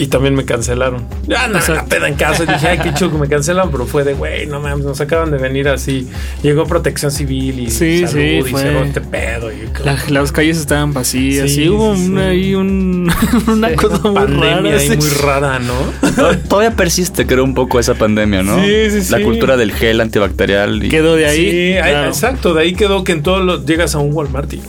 y 0.04 0.08
también 0.08 0.36
me 0.36 0.44
cancelaron. 0.46 1.06
Ya 1.28 1.48
no, 1.48 1.60
la 1.60 1.86
peda 1.86 2.08
en 2.08 2.16
casa. 2.16 2.44
Dije, 2.54 2.68
ay, 2.68 2.80
qué 2.80 2.94
que 2.94 3.08
me 3.18 3.28
cancelan, 3.28 3.70
pero 3.72 3.86
fue 3.86 4.04
de, 4.04 4.14
güey, 4.14 4.46
no 4.48 4.60
mames, 4.60 4.86
nos 4.86 5.00
acaban 5.02 5.32
de 5.32 5.38
venir 5.38 5.68
así. 5.70 6.08
Llegó 6.42 6.66
protección 6.66 7.12
civil 7.12 7.60
y 7.60 7.70
Sí, 7.72 8.00
salud 8.00 8.14
sí, 8.14 8.20
y 8.20 8.42
fue- 8.44 8.62
cerró 8.62 8.84
este 8.84 9.02
pedo. 9.02 9.52
Y, 9.52 9.58
La- 9.84 9.98
las 10.10 10.32
calles 10.32 10.58
estaban 10.58 10.94
vacías. 10.94 11.50
Sí, 11.50 11.56
Sí, 11.64 11.70
hubo 11.70 11.96
sí, 11.96 12.06
una, 12.08 12.22
sí. 12.24 12.28
ahí 12.30 12.56
un, 12.56 13.12
una 13.48 13.74
cosa 13.76 14.00
muy 14.04 14.14
pandemia 14.16 14.78
rara. 14.78 14.96
muy 14.96 15.10
rara, 15.22 15.60
¿no? 15.60 16.10
To- 16.16 16.38
Todavía 16.50 16.72
persiste, 16.76 17.26
creo, 17.26 17.44
un 17.44 17.54
poco 17.54 17.80
esa 17.80 17.94
pandemia, 17.96 18.44
¿no? 18.44 18.62
Sí, 18.64 18.90
sí, 19.02 19.12
La 19.12 19.18
sí. 19.20 19.24
cultura 19.24 19.58
del 19.58 19.72
gel 19.74 20.02
antibacterial. 20.02 20.84
Y... 20.84 20.90
Quedó 20.90 21.16
de 21.16 21.26
ahí. 21.28 21.38
sí, 21.52 21.74
ahí- 21.78 21.92
claro. 21.92 22.08
exacto. 22.10 22.54
De 22.54 22.62
ahí 22.62 22.74
quedó 22.74 23.04
que 23.04 23.12
en 23.14 23.24
todos 23.24 23.44
los 23.44 23.66
llegas 23.66 23.96
a 23.96 24.00
un 24.00 24.14
Walmart 24.14 24.52
y 24.54 24.62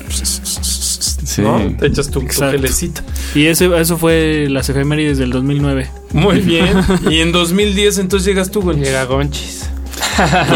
Sí. 1.36 1.42
¿no? 1.42 1.60
te 1.78 1.86
echas 1.86 2.08
tu, 2.10 2.20
tu 2.20 2.28
gelecita. 2.28 3.02
Y 3.34 3.46
eso, 3.46 3.74
eso 3.76 3.96
fue 3.98 4.46
las 4.50 4.68
efemérides 4.68 5.18
del 5.18 5.30
2009. 5.30 5.88
Muy 6.12 6.40
bien. 6.42 6.68
y 7.10 7.18
en 7.20 7.32
2010 7.32 7.98
entonces 7.98 8.26
llegas 8.26 8.50
tú, 8.50 8.62
güey. 8.62 8.78
Llega 8.78 9.04
Gonchis. 9.04 9.68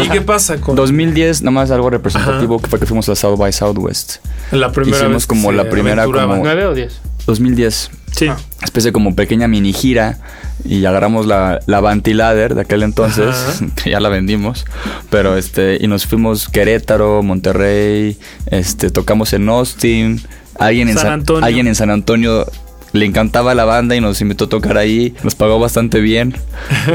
¿Y 0.05 0.09
qué 0.09 0.21
pasa 0.21 0.59
con 0.61 0.75
2010, 0.75 1.41
nada 1.41 1.51
más 1.51 1.71
algo 1.71 1.89
representativo, 1.89 2.59
que 2.59 2.67
fue 2.69 2.79
que 2.79 2.85
fuimos 2.85 3.09
a 3.09 3.15
South 3.15 3.37
by 3.37 3.51
Southwest. 3.51 4.17
la 4.51 4.71
primera 4.71 4.97
hicimos 4.97 5.13
vez 5.15 5.23
que 5.23 5.27
como 5.27 5.49
se 5.49 5.55
la 5.57 5.69
primera 5.69 6.05
como- 6.05 6.37
¿Nueve 6.37 6.65
o 6.65 6.73
diez? 6.73 6.99
2010. 7.25 7.89
Sí. 8.11 8.27
Ah. 8.27 8.37
especie 8.63 8.91
como 8.91 9.15
pequeña 9.15 9.47
mini 9.47 9.71
gira 9.71 10.17
y 10.65 10.83
agarramos 10.85 11.25
la, 11.27 11.59
la 11.67 11.79
Vantilader 11.79 12.55
de 12.55 12.61
aquel 12.61 12.83
entonces, 12.83 13.27
Ajá. 13.29 13.65
que 13.83 13.91
ya 13.91 13.99
la 13.99 14.09
vendimos, 14.09 14.65
pero 15.09 15.37
este, 15.37 15.77
y 15.79 15.87
nos 15.87 16.05
fuimos 16.07 16.49
Querétaro, 16.49 17.21
Monterrey, 17.21 18.17
este, 18.47 18.89
tocamos 18.89 19.31
en 19.33 19.47
Austin, 19.49 20.21
alguien 20.59 20.89
en 20.89 20.95
San 20.95 21.03
San, 21.03 21.13
Antonio. 21.13 21.45
alguien 21.45 21.67
en 21.67 21.75
San 21.75 21.89
Antonio 21.89 22.45
le 22.91 23.05
encantaba 23.05 23.53
la 23.53 23.65
banda 23.65 23.95
y 23.95 24.01
nos 24.01 24.19
invitó 24.21 24.45
a 24.45 24.49
tocar 24.49 24.77
ahí, 24.77 25.13
nos 25.23 25.35
pagó 25.35 25.59
bastante 25.59 25.99
bien 25.99 26.35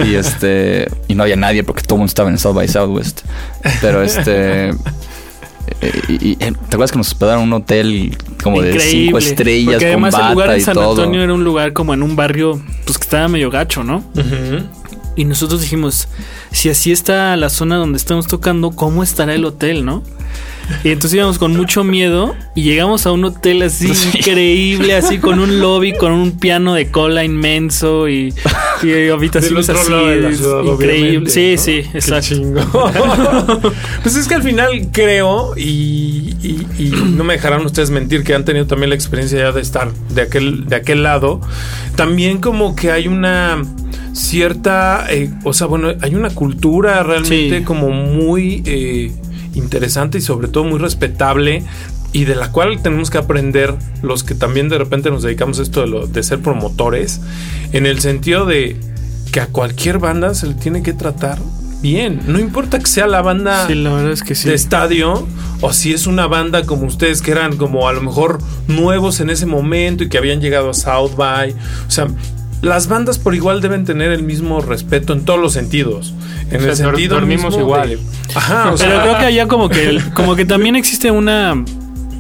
y 0.05 0.15
este, 0.17 0.89
y 1.09 1.15
no 1.15 1.23
había 1.23 1.37
nadie 1.37 1.63
porque 1.65 1.83
todo 1.83 1.95
el 1.97 1.99
mundo 2.01 2.09
estaba 2.09 2.31
en 2.31 2.39
South 2.39 2.55
by 2.55 2.67
Southwest, 2.69 3.21
pero 3.81 4.03
este... 4.03 4.71
y- 6.09 6.33
y- 6.33 6.37
¿Te 6.37 6.47
acuerdas 6.49 6.93
que 6.93 6.99
nos 6.99 7.09
hospedaron 7.09 7.43
en 7.45 7.49
un 7.49 7.53
hotel 7.55 8.17
como 8.43 8.61
de 8.61 8.79
cinco 8.81 9.19
estrellas 9.19 9.75
Porque 9.75 9.85
con 9.95 10.05
además 10.05 10.15
el 10.15 10.21
bata 10.21 10.33
lugar 10.33 10.51
en 10.55 10.61
San 10.61 10.75
todo? 10.75 10.91
Antonio 11.03 11.23
era 11.23 11.33
un 11.33 11.45
lugar 11.45 11.73
como 11.73 11.95
en 11.95 12.03
un 12.03 12.17
barrio 12.17 12.61
pues 12.85 12.99
que 12.99 13.05
estaba 13.05 13.29
medio 13.29 13.51
gacho, 13.51 13.83
¿no? 13.85 14.05
Y 15.17 15.25
nosotros 15.25 15.61
dijimos, 15.61 16.09
si 16.51 16.69
así 16.71 16.91
está 16.91 17.37
la 17.37 17.49
zona 17.51 17.77
donde 17.77 17.99
estamos 17.99 18.27
tocando, 18.27 18.71
¿cómo 18.73 19.03
estará 19.03 19.35
el 19.35 19.45
hotel, 19.45 19.85
no? 19.85 20.03
Y 20.83 20.89
entonces 20.89 21.15
íbamos 21.15 21.39
con 21.39 21.53
mucho 21.55 21.85
miedo 21.85 22.35
y 22.57 22.63
llegamos 22.63 23.05
a 23.07 23.13
un 23.13 23.23
hotel 23.25 23.63
así 23.63 23.93
increíble, 24.15 24.97
así 24.97 25.19
con 25.19 25.39
un 25.39 25.61
lobby, 25.61 25.93
con 25.93 26.11
un 26.11 26.33
piano 26.39 26.73
de 26.75 26.91
cola 26.91 27.23
inmenso 27.23 28.09
y, 28.09 28.35
y 28.83 29.09
habitaciones 29.11 29.69
así 29.69 29.85
ciudad, 29.85 30.63
increíble. 30.65 31.31
Sí, 31.31 31.55
¿no? 31.57 31.63
sí, 31.63 31.77
exacto. 31.95 32.91
pues 34.03 34.17
es 34.17 34.27
que 34.27 34.35
al 34.35 34.43
final 34.43 34.89
creo, 34.91 35.53
y, 35.57 36.35
y- 36.43 36.67
y 36.79 36.89
no 37.15 37.25
me 37.25 37.35
dejarán 37.35 37.65
ustedes 37.65 37.91
mentir, 37.91 38.25
que 38.25 38.35
han 38.35 38.45
tenido 38.45 38.67
también 38.67 38.89
la 38.89 38.97
experiencia 38.97 39.39
ya 39.39 39.53
de 39.53 39.61
estar 39.61 39.93
de 40.11 40.23
aquel, 40.23 40.65
de 40.67 40.77
aquel 40.77 41.03
lado. 41.03 41.41
También 41.95 42.41
como 42.41 42.75
que 42.75 42.91
hay 42.91 43.07
una 43.07 43.63
cierta, 44.15 45.07
eh, 45.11 45.31
o 45.45 45.53
sea, 45.53 45.67
bueno, 45.67 45.89
hay 46.01 46.15
una 46.15 46.31
cultura 46.31 47.03
realmente 47.03 47.59
Sí. 47.59 47.65
como 47.65 47.91
muy 47.91 48.63
eh, 48.65 49.13
interesante 49.55 50.19
y 50.19 50.21
sobre 50.21 50.49
todo 50.49 50.65
muy 50.65 50.79
respetable. 50.79 51.63
Y 52.13 52.27
de 52.27 52.37
la 52.37 52.53
cual 52.53 52.81
tenemos 52.81 53.11
que 53.11 53.19
aprender 53.19 53.75
los 54.03 54.23
que 54.23 54.37
también 54.37 54.69
de 54.69 54.79
repente 54.79 55.11
nos 55.11 55.25
dedicamos 55.25 55.59
a 55.59 55.63
esto 55.63 55.81
de, 55.81 55.89
lo- 55.89 56.07
de 56.07 56.23
ser 56.23 56.39
promotores, 56.41 57.21
en 57.73 57.87
el 57.87 57.99
sentido 58.01 58.47
de 58.47 58.77
que 59.33 59.41
a 59.41 59.47
cualquier 59.49 59.99
banda 59.99 60.33
se 60.35 60.47
le 60.47 60.55
tiene 60.55 60.85
que 60.85 60.93
tratar 60.93 61.39
bien. 61.83 62.21
No 62.29 62.39
importa 62.39 62.79
que 62.79 62.87
sea 62.87 63.09
la 63.09 63.21
banda 63.21 63.67
Sí, 63.67 63.75
la 63.75 63.93
verdad 63.93 64.13
es 64.13 64.23
que 64.23 64.37
sí. 64.37 64.49
de 64.49 64.55
estadio 64.55 65.27
o 65.61 65.73
si 65.73 65.93
es 65.93 66.07
una 66.07 66.29
banda 66.29 66.63
como 66.65 66.87
ustedes 66.87 67.21
que 67.21 67.33
eran 67.33 67.57
como 67.57 67.89
a 67.89 67.93
lo 67.93 68.01
mejor 68.01 68.39
nuevos 68.69 69.19
en 69.19 69.29
ese 69.29 69.45
momento 69.47 70.05
y 70.05 70.09
que 70.09 70.17
habían 70.17 70.41
llegado 70.41 70.71
a 70.71 70.75
South 70.75 71.17
by. 71.17 71.51
O 71.51 71.91
sea, 71.91 72.07
las 72.65 72.89
bandas 72.89 73.19
por 73.19 73.35
igual 73.35 73.61
deben 73.61 73.85
tener 73.85 74.11
el 74.13 74.23
mismo 74.23 74.61
respeto 74.61 75.13
en 75.13 75.25
todos 75.25 75.39
los 75.41 75.53
sentidos. 75.53 76.15
En 76.51 76.57
O 76.59 76.61
sea, 76.63 76.71
el 76.71 76.77
sentido 76.77 77.15
dormimos 77.17 77.45
mismo 77.47 77.61
igual. 77.61 77.89
de- 77.91 77.99
Ajá, 78.35 78.73
o 78.73 78.77
Pero 78.77 78.91
sea, 78.93 79.03
creo 79.03 79.19
que 79.19 79.25
allá 79.27 79.47
como 79.47 79.69
que 79.69 80.01
como 80.15 80.35
que 80.37 80.45
también 80.45 80.77
existe 80.77 81.11
una 81.11 81.55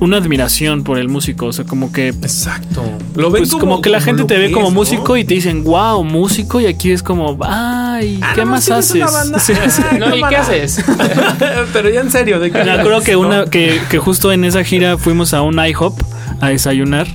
una 0.00 0.16
admiración 0.18 0.82
por 0.82 0.98
el 0.98 1.08
músico, 1.08 1.46
o 1.46 1.52
sea, 1.52 1.64
como 1.64 1.92
que 1.92 2.08
Exacto. 2.08 2.82
Lo 3.14 3.30
ven 3.30 3.42
pues 3.44 3.52
como, 3.52 3.80
que 3.80 3.90
la 3.90 4.00
gente 4.00 4.24
te 4.24 4.36
ve 4.36 4.50
como 4.50 4.66
es, 4.66 4.72
¿no? 4.74 4.80
músico 4.80 5.16
y 5.16 5.24
te 5.24 5.34
dicen, 5.34 5.62
"Wow, 5.64 6.02
músico" 6.04 6.60
y 6.60 6.66
aquí 6.66 6.90
es 6.90 7.02
como, 7.02 7.38
"Ay, 7.42 8.18
Ah, 8.20 8.32
¿qué 8.34 8.44
más 8.44 8.68
haces?" 8.70 8.96
una 8.96 9.10
banda. 9.10 9.38
Sí, 9.40 9.54
sí. 9.68 9.82
No, 9.98 10.14
¿y 10.14 10.22
qué 10.28 10.36
haces? 10.36 10.84
Pero 11.72 11.88
ya 11.90 12.00
en 12.00 12.10
serio, 12.10 12.40
¿de 12.40 12.50
qué 12.50 12.64
Me 12.64 12.72
acuerdo 12.72 13.00
que 13.02 13.16
una 13.16 13.44
que, 13.46 13.80
que 13.88 13.98
justo 13.98 14.32
en 14.32 14.44
esa 14.44 14.64
gira 14.64 14.98
fuimos 14.98 15.32
a 15.32 15.42
un 15.42 15.64
IHOP 15.64 15.98
a 16.40 16.48
desayunar 16.48 17.06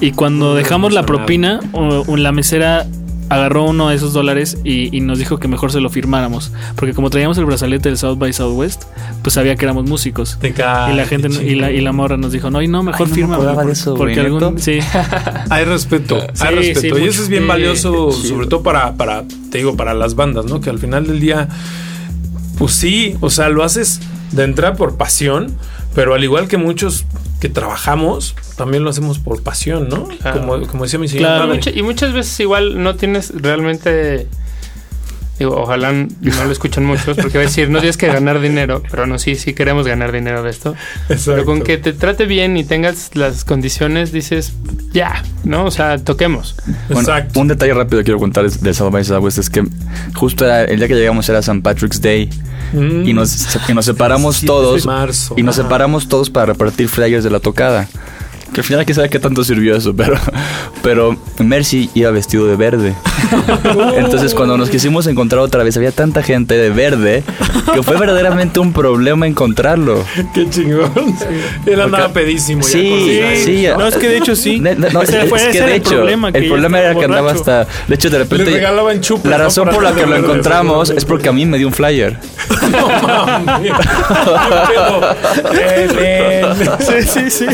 y 0.00 0.12
cuando 0.12 0.54
dejamos 0.54 0.92
la 0.92 1.04
propina, 1.06 1.60
la 2.16 2.32
mesera 2.32 2.86
agarró 3.30 3.64
uno 3.64 3.88
de 3.88 3.96
esos 3.96 4.12
dólares 4.12 4.58
y, 4.64 4.94
y 4.94 5.00
nos 5.00 5.18
dijo 5.18 5.38
que 5.38 5.48
mejor 5.48 5.72
se 5.72 5.80
lo 5.80 5.88
firmáramos, 5.88 6.52
porque 6.76 6.92
como 6.92 7.08
traíamos 7.08 7.38
el 7.38 7.46
brazalete 7.46 7.88
del 7.88 7.96
South 7.98 8.18
by 8.18 8.32
Southwest, 8.32 8.84
pues 9.22 9.32
sabía 9.34 9.56
que 9.56 9.64
éramos 9.64 9.88
músicos. 9.88 10.38
Y 10.42 10.48
la 10.94 11.06
gente 11.06 11.28
y 11.28 11.54
la, 11.54 11.70
y 11.70 11.74
chingón. 11.76 11.84
la 11.84 11.92
morra 11.92 12.16
nos 12.18 12.32
dijo, 12.32 12.50
no, 12.50 12.60
y 12.60 12.68
no, 12.68 12.82
mejor 12.82 13.08
Ay, 13.10 13.22
no 13.22 13.28
me 13.28 13.36
firma. 13.36 13.72
eso, 13.72 13.94
porque 13.94 14.20
algún, 14.20 14.58
sí. 14.60 14.78
Hay 15.50 15.64
respeto, 15.64 16.20
Sí, 16.34 16.44
hay 16.46 16.54
respeto. 16.54 16.80
sí, 16.80 16.86
y 16.88 16.92
mucho. 16.92 17.04
eso 17.06 17.22
es 17.22 17.28
bien 17.28 17.48
valioso, 17.48 18.12
sobre 18.12 18.46
todo 18.46 18.62
para, 18.62 18.92
para, 18.94 19.24
te 19.50 19.58
digo, 19.58 19.74
para 19.76 19.94
las 19.94 20.14
bandas, 20.16 20.44
¿no? 20.44 20.60
Que 20.60 20.68
al 20.70 20.78
final 20.78 21.06
del 21.06 21.18
día, 21.18 21.48
pues 22.58 22.72
sí, 22.74 23.16
o 23.20 23.30
sea, 23.30 23.48
lo 23.48 23.64
haces 23.64 24.00
de 24.32 24.44
entrada 24.44 24.74
por 24.76 24.96
pasión, 24.96 25.56
pero 25.94 26.14
al 26.14 26.22
igual 26.22 26.46
que 26.46 26.58
muchos 26.58 27.04
que 27.44 27.50
trabajamos, 27.50 28.34
también 28.56 28.84
lo 28.84 28.88
hacemos 28.90 29.18
por 29.18 29.42
pasión, 29.42 29.90
¿no? 29.90 30.04
Claro. 30.08 30.40
Como, 30.40 30.66
como 30.66 30.84
decía 30.84 30.98
mi 30.98 31.08
señor 31.08 31.24
Claro. 31.26 31.40
padre. 31.42 31.56
Mucha- 31.58 31.70
y 31.72 31.82
muchas 31.82 32.14
veces 32.14 32.40
igual 32.40 32.82
no 32.82 32.94
tienes 32.96 33.32
realmente. 33.34 34.28
Digo, 35.38 35.56
ojalá 35.56 35.92
no 35.92 36.06
lo 36.44 36.52
escuchen 36.52 36.84
muchos, 36.84 37.16
porque 37.16 37.38
va 37.38 37.42
a 37.44 37.46
decir, 37.46 37.68
no 37.68 37.80
tienes 37.80 37.96
que 37.96 38.06
ganar 38.06 38.40
dinero, 38.40 38.82
pero 38.90 39.06
no, 39.06 39.18
sí, 39.18 39.34
sí 39.34 39.52
queremos 39.52 39.86
ganar 39.86 40.12
dinero 40.12 40.42
de 40.44 40.50
esto. 40.50 40.74
Pero 41.08 41.44
con 41.44 41.62
que 41.62 41.76
te 41.78 41.92
trate 41.92 42.26
bien 42.26 42.56
y 42.56 42.62
tengas 42.64 43.10
las 43.14 43.44
condiciones, 43.44 44.12
dices, 44.12 44.52
ya, 44.92 45.24
¿no? 45.42 45.64
O 45.64 45.70
sea, 45.72 45.98
toquemos. 45.98 46.54
Bueno, 46.88 47.00
Exacto. 47.00 47.40
un 47.40 47.48
detalle 47.48 47.74
rápido 47.74 47.98
que 47.98 48.04
quiero 48.04 48.20
contar 48.20 48.48
de 48.48 48.74
South 48.74 48.92
by 48.92 49.04
Southwest 49.04 49.38
es 49.38 49.50
que 49.50 49.64
justo 50.14 50.44
era- 50.44 50.62
el 50.64 50.78
día 50.78 50.86
que 50.88 50.94
llegamos 50.94 51.28
era 51.28 51.40
St. 51.40 51.60
Patrick's 51.62 52.00
Day 52.00 52.30
Mm. 52.72 53.06
y 53.08 53.12
nos, 53.12 53.56
y 53.68 53.74
nos 53.74 53.84
separamos 53.84 54.36
7 54.36 54.46
todos 54.46 54.86
marzo. 54.86 55.34
y 55.36 55.42
nos 55.42 55.54
separamos 55.56 56.08
todos 56.08 56.30
para 56.30 56.46
repartir 56.46 56.88
flyers 56.88 57.22
de 57.24 57.30
la 57.30 57.40
tocada. 57.40 57.88
Que 58.54 58.60
al 58.60 58.64
final 58.64 58.80
hay 58.80 58.86
que 58.86 58.94
saber 58.94 59.10
qué 59.10 59.18
tanto 59.18 59.42
sirvió 59.44 59.76
eso, 59.76 59.94
pero, 59.96 60.16
pero 60.82 61.16
Mercy 61.38 61.90
iba 61.94 62.10
vestido 62.12 62.46
de 62.46 62.56
verde. 62.56 62.94
Entonces 63.96 64.32
cuando 64.34 64.56
nos 64.56 64.70
quisimos 64.70 65.06
encontrar 65.08 65.40
otra 65.42 65.62
vez 65.64 65.76
había 65.76 65.90
tanta 65.90 66.22
gente 66.22 66.54
de 66.56 66.70
verde 66.70 67.24
que 67.74 67.82
fue 67.82 67.96
verdaderamente 67.98 68.60
un 68.60 68.72
problema 68.72 69.26
encontrarlo. 69.26 70.04
Qué 70.32 70.48
chingón. 70.48 70.92
Él 71.66 71.80
andaba 71.80 72.12
pedísimo. 72.12 72.62
ya 72.62 72.68
Sí, 72.68 73.20
sí. 73.44 73.66
No, 73.76 73.88
es 73.88 73.96
que 73.96 74.08
de 74.08 74.18
hecho 74.18 74.36
sí. 74.36 74.60
No, 74.60 75.02
Ese 75.02 75.22
es, 75.24 75.28
fue- 75.28 75.38
es 75.40 75.46
ese 75.48 75.52
que 75.58 75.64
de 75.64 75.70
el 75.72 75.80
hecho, 75.80 75.90
problema, 75.96 76.30
que 76.32 76.38
el 76.38 76.48
problema 76.48 76.80
era 76.80 76.94
que 76.94 77.04
andaba 77.04 77.32
hasta. 77.32 77.66
De 77.88 77.94
hecho, 77.96 78.08
de 78.10 78.18
repente. 78.18 78.44
Le 78.44 78.50
regalaban 78.52 79.00
chupes, 79.00 79.30
La 79.30 79.38
razón 79.38 79.68
por 79.68 79.82
la 79.82 79.92
que 79.92 80.06
lo 80.06 80.16
encontramos 80.16 80.90
es 80.90 81.04
porque 81.04 81.28
a 81.28 81.32
mí 81.32 81.44
me 81.46 81.58
dio 81.58 81.66
un 81.66 81.72
flyer. 81.72 82.18
No 82.70 82.88
mames. 82.88 83.72
¿Qué 85.50 85.88
pedo? 85.88 85.96
Ven. 85.96 86.44
Sí, 86.80 87.30
sí, 87.30 87.30
sí. 87.30 87.46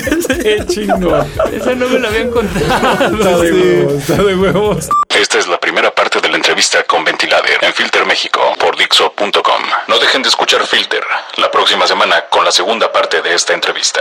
Chingón. 0.95 1.27
Eso 1.53 1.75
no 1.75 1.89
me 1.89 1.99
lo 1.99 2.09
habían 2.09 2.31
contado. 2.31 3.17
Está 3.17 3.39
de 3.39 3.53
huevos, 3.53 3.93
está 3.95 4.23
de 4.23 4.35
huevos. 4.37 4.89
Esta 5.09 5.39
es 5.39 5.49
la 5.49 5.59
primera 5.59 5.95
parte 5.95 6.21
de 6.21 6.29
la 6.29 6.37
entrevista 6.37 6.83
con 6.85 7.05
Ventilader 7.05 7.59
en 7.63 7.73
Filter 7.73 8.07
México 8.07 8.41
por 8.59 8.77
Dixo.com. 8.77 9.63
No 9.89 9.99
dejen 9.99 10.23
de 10.23 10.29
escuchar 10.29 10.67
Filter 10.67 11.03
la 11.37 11.51
próxima 11.51 11.87
semana 11.87 12.25
con 12.31 12.45
la 12.45 12.53
segunda 12.53 12.91
parte 12.93 13.21
de 13.23 13.35
esta 13.35 13.55
entrevista. 13.55 14.01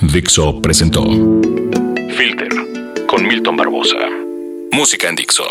Dixo 0.00 0.60
presentó 0.60 1.02
Filter 2.16 2.48
con 3.06 3.26
Milton 3.26 3.56
Barbosa. 3.56 3.96
Música 4.72 5.08
en 5.08 5.16
Dixo. 5.16 5.46